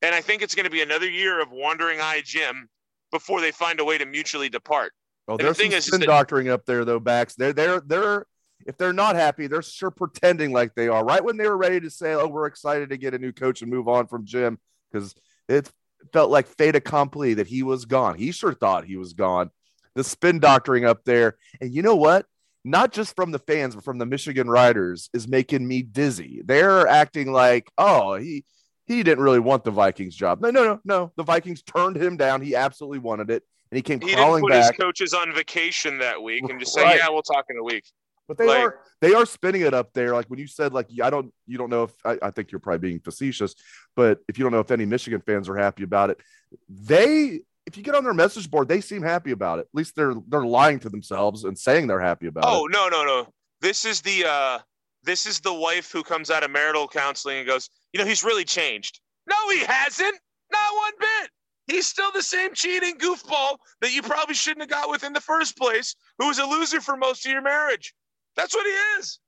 And 0.01 0.15
I 0.15 0.21
think 0.21 0.41
it's 0.41 0.55
going 0.55 0.65
to 0.65 0.69
be 0.69 0.81
another 0.81 1.09
year 1.09 1.41
of 1.41 1.51
wandering 1.51 1.99
eye 1.99 2.21
Jim 2.23 2.69
before 3.11 3.41
they 3.41 3.51
find 3.51 3.79
a 3.79 3.85
way 3.85 3.97
to 3.97 4.05
mutually 4.05 4.49
depart. 4.49 4.93
Oh, 5.27 5.37
there's 5.37 5.57
the 5.57 5.63
thing 5.63 5.71
some 5.71 5.77
is, 5.77 5.85
spin 5.85 6.01
doctoring 6.01 6.49
up 6.49 6.65
there 6.65 6.85
though, 6.85 6.99
backs. 6.99 7.35
They're 7.35 7.53
they're 7.53 7.81
they're 7.81 8.25
if 8.65 8.77
they're 8.77 8.93
not 8.93 9.15
happy, 9.15 9.47
they're 9.47 9.61
sure 9.61 9.91
pretending 9.91 10.51
like 10.51 10.75
they 10.75 10.87
are. 10.87 11.03
Right 11.03 11.23
when 11.23 11.37
they 11.37 11.47
were 11.47 11.57
ready 11.57 11.79
to 11.81 11.89
say, 11.89 12.13
"Oh, 12.13 12.27
we're 12.27 12.47
excited 12.47 12.89
to 12.89 12.97
get 12.97 13.13
a 13.13 13.19
new 13.19 13.31
coach 13.31 13.61
and 13.61 13.71
move 13.71 13.87
on 13.87 14.07
from 14.07 14.25
Jim," 14.25 14.59
because 14.91 15.13
it 15.47 15.71
felt 16.13 16.31
like 16.31 16.47
fait 16.47 16.75
accompli 16.75 17.35
that 17.35 17.47
he 17.47 17.63
was 17.63 17.85
gone. 17.85 18.15
He 18.15 18.31
sure 18.31 18.53
thought 18.53 18.85
he 18.85 18.97
was 18.97 19.13
gone. 19.13 19.51
The 19.95 20.03
spin 20.03 20.39
doctoring 20.39 20.85
up 20.85 21.03
there, 21.03 21.37
and 21.61 21.73
you 21.73 21.81
know 21.81 21.95
what? 21.95 22.25
Not 22.65 22.91
just 22.91 23.15
from 23.15 23.31
the 23.31 23.39
fans, 23.39 23.75
but 23.75 23.83
from 23.83 23.97
the 23.97 24.05
Michigan 24.05 24.49
Riders 24.49 25.09
is 25.13 25.27
making 25.27 25.67
me 25.67 25.81
dizzy. 25.81 26.41
They're 26.43 26.87
acting 26.87 27.31
like, 27.31 27.69
"Oh, 27.77 28.15
he." 28.15 28.45
He 28.89 29.03
didn't 29.03 29.23
really 29.23 29.39
want 29.39 29.63
the 29.63 29.71
Vikings 29.71 30.15
job. 30.15 30.41
No, 30.41 30.49
no, 30.49 30.63
no, 30.63 30.79
no. 30.83 31.11
The 31.15 31.23
Vikings 31.23 31.61
turned 31.61 31.95
him 31.95 32.17
down. 32.17 32.41
He 32.41 32.55
absolutely 32.55 32.99
wanted 32.99 33.29
it, 33.29 33.43
and 33.71 33.77
he 33.77 33.83
came 33.83 34.01
he 34.01 34.15
crawling 34.15 34.41
didn't 34.41 34.49
put 34.49 34.51
back. 34.51 34.73
His 34.73 34.79
coaches 34.79 35.13
on 35.13 35.33
vacation 35.33 35.99
that 35.99 36.21
week 36.21 36.49
and 36.49 36.59
just 36.59 36.73
say, 36.73 36.97
"Yeah, 36.97 37.07
we'll 37.09 37.21
talk 37.21 37.45
in 37.49 37.57
a 37.57 37.63
week." 37.63 37.85
But 38.27 38.37
they 38.37 38.47
like, 38.47 38.59
are 38.59 38.79
they 38.99 39.13
are 39.13 39.25
spinning 39.27 39.61
it 39.61 39.75
up 39.75 39.93
there. 39.93 40.13
Like 40.13 40.25
when 40.25 40.39
you 40.39 40.47
said, 40.47 40.73
like 40.73 40.87
I 41.01 41.11
don't, 41.11 41.31
you 41.45 41.59
don't 41.59 41.69
know 41.69 41.83
if 41.83 41.91
I, 42.03 42.17
I 42.21 42.31
think 42.31 42.51
you're 42.51 42.59
probably 42.59 42.89
being 42.89 42.99
facetious, 42.99 43.53
but 43.95 44.19
if 44.27 44.37
you 44.37 44.43
don't 44.43 44.51
know 44.51 44.59
if 44.59 44.71
any 44.71 44.85
Michigan 44.85 45.21
fans 45.21 45.47
are 45.47 45.55
happy 45.55 45.83
about 45.83 46.09
it, 46.09 46.19
they 46.67 47.41
if 47.67 47.77
you 47.77 47.83
get 47.83 47.93
on 47.93 48.03
their 48.03 48.15
message 48.15 48.49
board, 48.49 48.67
they 48.67 48.81
seem 48.81 49.03
happy 49.03 49.29
about 49.29 49.59
it. 49.59 49.61
At 49.61 49.75
least 49.75 49.95
they're 49.95 50.15
they're 50.27 50.45
lying 50.45 50.79
to 50.79 50.89
themselves 50.89 51.43
and 51.43 51.57
saying 51.57 51.85
they're 51.85 51.99
happy 51.99 52.25
about 52.25 52.45
oh, 52.47 52.65
it. 52.65 52.75
Oh 52.75 52.89
no 52.89 52.89
no 52.89 53.03
no! 53.03 53.27
This 53.61 53.85
is 53.85 54.01
the 54.01 54.25
uh 54.27 54.59
this 55.03 55.25
is 55.25 55.39
the 55.39 55.53
wife 55.53 55.91
who 55.91 56.03
comes 56.03 56.29
out 56.29 56.43
of 56.43 56.51
marital 56.51 56.87
counseling 56.87 57.37
and 57.37 57.47
goes, 57.47 57.69
you 57.93 57.99
know, 57.99 58.05
he's 58.05 58.23
really 58.23 58.45
changed. 58.45 58.99
No, 59.27 59.49
he 59.49 59.59
hasn't. 59.59 60.17
Not 60.51 60.75
one 60.75 60.93
bit. 60.99 61.29
He's 61.67 61.87
still 61.87 62.11
the 62.11 62.23
same 62.23 62.53
cheating 62.53 62.97
goofball 62.97 63.57
that 63.81 63.93
you 63.93 64.01
probably 64.01 64.33
shouldn't 64.33 64.61
have 64.61 64.69
got 64.69 64.89
with 64.89 65.03
in 65.03 65.13
the 65.13 65.21
first 65.21 65.55
place, 65.55 65.95
who 66.17 66.27
was 66.27 66.39
a 66.39 66.45
loser 66.45 66.81
for 66.81 66.97
most 66.97 67.25
of 67.25 67.31
your 67.31 67.43
marriage. 67.43 67.93
That's 68.35 68.55
what 68.55 68.65
he 68.65 68.71
is. 68.99 69.19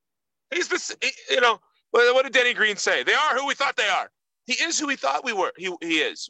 He's 0.51 0.67
the, 0.67 1.11
you 1.29 1.39
know, 1.41 1.59
what 1.91 2.23
did 2.23 2.33
Denny 2.33 2.53
Green 2.53 2.77
say? 2.77 3.03
They 3.03 3.13
are 3.13 3.35
who 3.35 3.45
we 3.45 3.53
thought 3.53 3.77
they 3.77 3.87
are. 3.87 4.09
He 4.47 4.53
is 4.53 4.79
who 4.79 4.87
we 4.87 4.95
thought 4.95 5.23
we 5.23 5.33
were. 5.33 5.51
He, 5.55 5.71
he 5.81 5.99
is. 5.99 6.29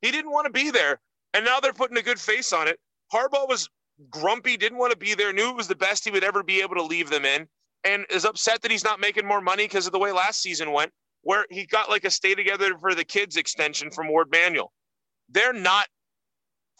He 0.00 0.10
didn't 0.10 0.30
want 0.30 0.46
to 0.46 0.52
be 0.52 0.70
there, 0.70 0.98
and 1.34 1.44
now 1.44 1.60
they're 1.60 1.74
putting 1.74 1.98
a 1.98 2.02
good 2.02 2.18
face 2.18 2.54
on 2.54 2.66
it. 2.66 2.78
Harbaugh 3.12 3.48
was 3.48 3.68
grumpy, 4.08 4.56
didn't 4.56 4.78
want 4.78 4.92
to 4.92 4.98
be 4.98 5.14
there, 5.14 5.32
knew 5.32 5.50
it 5.50 5.56
was 5.56 5.68
the 5.68 5.74
best 5.74 6.04
he 6.04 6.10
would 6.10 6.24
ever 6.24 6.42
be 6.42 6.62
able 6.62 6.76
to 6.76 6.82
leave 6.82 7.10
them 7.10 7.26
in, 7.26 7.46
and 7.84 8.06
is 8.08 8.24
upset 8.24 8.62
that 8.62 8.70
he's 8.70 8.84
not 8.84 8.98
making 8.98 9.26
more 9.26 9.42
money 9.42 9.64
because 9.64 9.84
of 9.86 9.92
the 9.92 9.98
way 9.98 10.10
last 10.10 10.40
season 10.40 10.72
went 10.72 10.90
where 11.22 11.46
he 11.50 11.66
got 11.66 11.90
like 11.90 12.04
a 12.04 12.10
stay 12.10 12.34
together 12.34 12.76
for 12.78 12.94
the 12.94 13.04
kids 13.04 13.36
extension 13.36 13.90
from 13.90 14.08
Warde 14.08 14.30
Manuel. 14.30 14.72
They're 15.28 15.52
not 15.52 15.86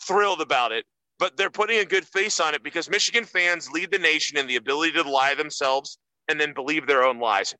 thrilled 0.02 0.40
about 0.40 0.72
it, 0.72 0.84
but 1.18 1.36
they're 1.36 1.50
putting 1.50 1.78
a 1.78 1.84
good 1.84 2.06
face 2.06 2.40
on 2.40 2.54
it 2.54 2.62
because 2.62 2.88
Michigan 2.90 3.24
fans 3.24 3.70
lead 3.70 3.90
the 3.90 3.98
nation 3.98 4.38
in 4.38 4.46
the 4.46 4.56
ability 4.56 4.92
to 4.92 5.02
lie 5.02 5.34
themselves 5.34 5.98
and 6.28 6.40
then 6.40 6.54
believe 6.54 6.86
their 6.86 7.04
own 7.04 7.18
lies. 7.18 7.54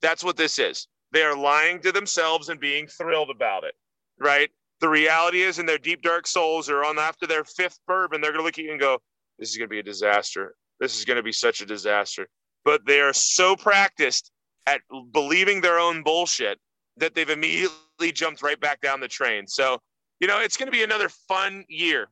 That's 0.00 0.24
what 0.24 0.36
this 0.36 0.58
is. 0.58 0.86
They 1.12 1.22
are 1.22 1.36
lying 1.36 1.80
to 1.80 1.92
themselves 1.92 2.48
and 2.48 2.60
being 2.60 2.86
thrilled 2.86 3.30
about 3.30 3.64
it, 3.64 3.74
right? 4.18 4.50
The 4.80 4.88
reality 4.88 5.42
is, 5.42 5.58
in 5.58 5.66
their 5.66 5.78
deep, 5.78 6.02
dark 6.02 6.26
souls, 6.26 6.68
or 6.68 6.84
on 6.84 6.98
after 6.98 7.26
their 7.26 7.44
fifth 7.44 7.78
bourbon, 7.86 8.20
they're 8.20 8.32
going 8.32 8.40
to 8.40 8.44
look 8.44 8.58
at 8.58 8.64
you 8.64 8.72
and 8.72 8.80
go, 8.80 8.98
This 9.38 9.50
is 9.50 9.56
going 9.56 9.68
to 9.68 9.72
be 9.72 9.78
a 9.78 9.84
disaster. 9.84 10.54
This 10.80 10.98
is 10.98 11.04
going 11.04 11.18
to 11.18 11.22
be 11.22 11.32
such 11.32 11.60
a 11.60 11.66
disaster. 11.66 12.28
But 12.64 12.84
they 12.86 13.00
are 13.00 13.12
so 13.12 13.54
practiced 13.54 14.32
at 14.66 14.80
believing 15.12 15.60
their 15.60 15.78
own 15.78 16.02
bullshit 16.02 16.58
that 16.96 17.14
they've 17.14 17.30
immediately 17.30 18.12
jumped 18.12 18.42
right 18.42 18.60
back 18.60 18.80
down 18.80 19.00
the 19.00 19.08
train. 19.08 19.46
So, 19.46 19.78
you 20.20 20.28
know, 20.28 20.40
it's 20.40 20.56
going 20.56 20.66
to 20.66 20.72
be 20.72 20.82
another 20.82 21.08
fun 21.08 21.64
year 21.68 22.08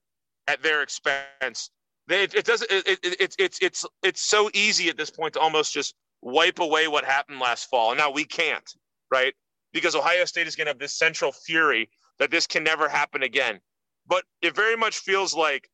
at 0.48 0.62
their 0.62 0.82
expense. 0.82 1.70
They, 2.08 2.24
it, 2.24 2.44
doesn't. 2.44 2.70
It, 2.70 2.86
it, 2.88 3.16
it's 3.20 3.36
it's 3.38 3.58
it's 3.60 3.86
it's 4.02 4.20
so 4.20 4.50
easy 4.52 4.88
at 4.88 4.96
this 4.96 5.10
point 5.10 5.34
to 5.34 5.40
almost 5.40 5.72
just 5.72 5.94
wipe 6.22 6.58
away 6.58 6.88
what 6.88 7.04
happened 7.04 7.38
last 7.38 7.68
fall. 7.70 7.94
Now 7.94 8.10
we 8.10 8.24
can't, 8.24 8.68
right? 9.12 9.34
Because 9.72 9.94
Ohio 9.94 10.24
State 10.24 10.48
is 10.48 10.56
going 10.56 10.66
to 10.66 10.70
have 10.70 10.78
this 10.78 10.96
central 10.96 11.30
fury 11.30 11.88
that 12.18 12.30
this 12.30 12.46
can 12.46 12.64
never 12.64 12.88
happen 12.88 13.22
again. 13.22 13.60
But 14.06 14.24
it 14.42 14.56
very 14.56 14.76
much 14.76 14.98
feels 14.98 15.34
like 15.34 15.70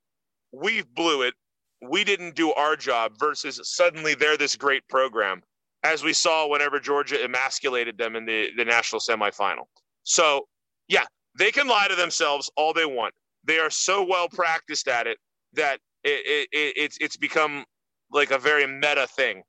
we 0.52 0.82
blew 0.82 1.22
it. 1.22 1.34
We 1.80 2.04
didn't 2.04 2.34
do 2.34 2.52
our 2.52 2.76
job 2.76 3.12
versus 3.18 3.60
suddenly 3.64 4.14
they're 4.14 4.36
this 4.36 4.56
great 4.56 4.86
program 4.88 5.42
as 5.86 6.02
we 6.02 6.12
saw 6.12 6.48
whenever 6.48 6.80
Georgia 6.80 7.22
emasculated 7.22 7.96
them 7.96 8.16
in 8.16 8.26
the, 8.26 8.48
the 8.56 8.64
national 8.64 9.00
semifinal. 9.00 9.64
So, 10.02 10.46
yeah, 10.88 11.04
they 11.38 11.52
can 11.52 11.68
lie 11.68 11.86
to 11.88 11.94
themselves 11.94 12.50
all 12.56 12.72
they 12.72 12.86
want. 12.86 13.14
They 13.44 13.58
are 13.58 13.70
so 13.70 14.04
well 14.04 14.28
practiced 14.28 14.88
at 14.88 15.06
it 15.06 15.18
that 15.52 15.78
it, 16.02 16.48
it, 16.52 16.74
it's 16.76 16.98
it's 17.00 17.16
become 17.16 17.64
like 18.10 18.30
a 18.32 18.38
very 18.38 18.66
meta 18.66 19.06
thing. 19.06 19.42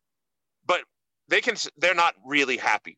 But 0.66 0.82
they 1.28 1.42
can 1.42 1.56
they're 1.78 1.96
not 1.96 2.14
really 2.24 2.58
happy. 2.58 2.98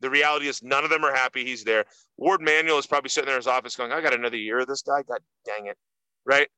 The 0.00 0.10
reality 0.10 0.46
is 0.46 0.62
none 0.62 0.84
of 0.84 0.90
them 0.90 1.04
are 1.04 1.14
happy 1.14 1.44
he's 1.44 1.64
there. 1.64 1.84
Warde 2.16 2.42
Manuel 2.42 2.78
is 2.78 2.86
probably 2.86 3.10
sitting 3.10 3.26
there 3.26 3.34
in 3.34 3.40
his 3.40 3.48
office 3.48 3.74
going, 3.74 3.90
I 3.90 4.00
got 4.00 4.14
another 4.14 4.36
year 4.36 4.60
of 4.60 4.68
this 4.68 4.82
guy. 4.82 5.02
God 5.02 5.18
dang 5.44 5.66
it. 5.66 5.76
Right. 6.24 6.48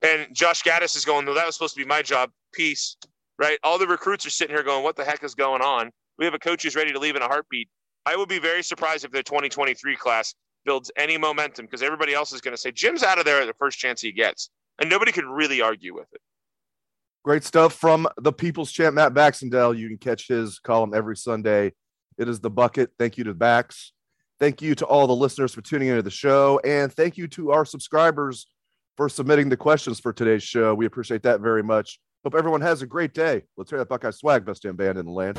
And 0.00 0.34
Josh 0.34 0.62
Gattis 0.62 0.96
is 0.96 1.04
going, 1.04 1.26
No, 1.26 1.34
that 1.34 1.44
was 1.44 1.54
supposed 1.54 1.74
to 1.74 1.80
be 1.80 1.86
my 1.86 2.00
job. 2.00 2.30
Peace 2.54 2.96
right? 3.38 3.58
All 3.62 3.78
the 3.78 3.86
recruits 3.86 4.26
are 4.26 4.30
sitting 4.30 4.54
here 4.54 4.64
going, 4.64 4.82
what 4.82 4.96
the 4.96 5.04
heck 5.04 5.22
is 5.22 5.34
going 5.34 5.62
on? 5.62 5.90
We 6.18 6.24
have 6.24 6.34
a 6.34 6.38
coach 6.38 6.62
who's 6.62 6.76
ready 6.76 6.92
to 6.92 6.98
leave 6.98 7.16
in 7.16 7.22
a 7.22 7.26
heartbeat. 7.26 7.68
I 8.06 8.16
would 8.16 8.28
be 8.28 8.38
very 8.38 8.62
surprised 8.62 9.04
if 9.04 9.10
the 9.10 9.22
2023 9.22 9.96
class 9.96 10.34
builds 10.64 10.90
any 10.96 11.18
momentum 11.18 11.66
because 11.66 11.82
everybody 11.82 12.14
else 12.14 12.32
is 12.32 12.40
going 12.40 12.54
to 12.54 12.60
say 12.60 12.70
Jim's 12.72 13.02
out 13.02 13.18
of 13.18 13.24
there 13.24 13.44
the 13.46 13.54
first 13.54 13.78
chance 13.78 14.00
he 14.00 14.12
gets. 14.12 14.50
And 14.78 14.90
nobody 14.90 15.12
could 15.12 15.24
really 15.24 15.60
argue 15.60 15.94
with 15.94 16.06
it. 16.12 16.20
Great 17.24 17.44
stuff 17.44 17.74
from 17.74 18.06
the 18.18 18.32
People's 18.32 18.70
Champ, 18.70 18.94
Matt 18.94 19.14
Baxendale. 19.14 19.74
You 19.74 19.88
can 19.88 19.98
catch 19.98 20.28
his 20.28 20.58
column 20.58 20.92
every 20.94 21.16
Sunday. 21.16 21.72
It 22.18 22.28
is 22.28 22.40
the 22.40 22.50
bucket. 22.50 22.90
Thank 22.98 23.18
you 23.18 23.24
to 23.24 23.34
Bax. 23.34 23.92
Thank 24.38 24.62
you 24.62 24.74
to 24.76 24.84
all 24.84 25.06
the 25.06 25.16
listeners 25.16 25.54
for 25.54 25.62
tuning 25.62 25.88
into 25.88 26.02
the 26.02 26.10
show. 26.10 26.60
And 26.62 26.92
thank 26.92 27.16
you 27.16 27.26
to 27.28 27.52
our 27.52 27.64
subscribers 27.64 28.46
for 28.96 29.08
submitting 29.08 29.48
the 29.48 29.56
questions 29.56 29.98
for 29.98 30.12
today's 30.12 30.42
show. 30.42 30.74
We 30.74 30.86
appreciate 30.86 31.22
that 31.22 31.40
very 31.40 31.62
much. 31.62 31.98
Hope 32.26 32.34
everyone 32.34 32.60
has 32.60 32.82
a 32.82 32.86
great 32.86 33.14
day. 33.14 33.44
Let's 33.56 33.70
hear 33.70 33.78
that 33.78 33.88
Buckeye 33.88 34.10
swag, 34.10 34.44
best 34.44 34.62
damn 34.62 34.74
band 34.74 34.98
in 34.98 35.06
the 35.06 35.12
land. 35.12 35.38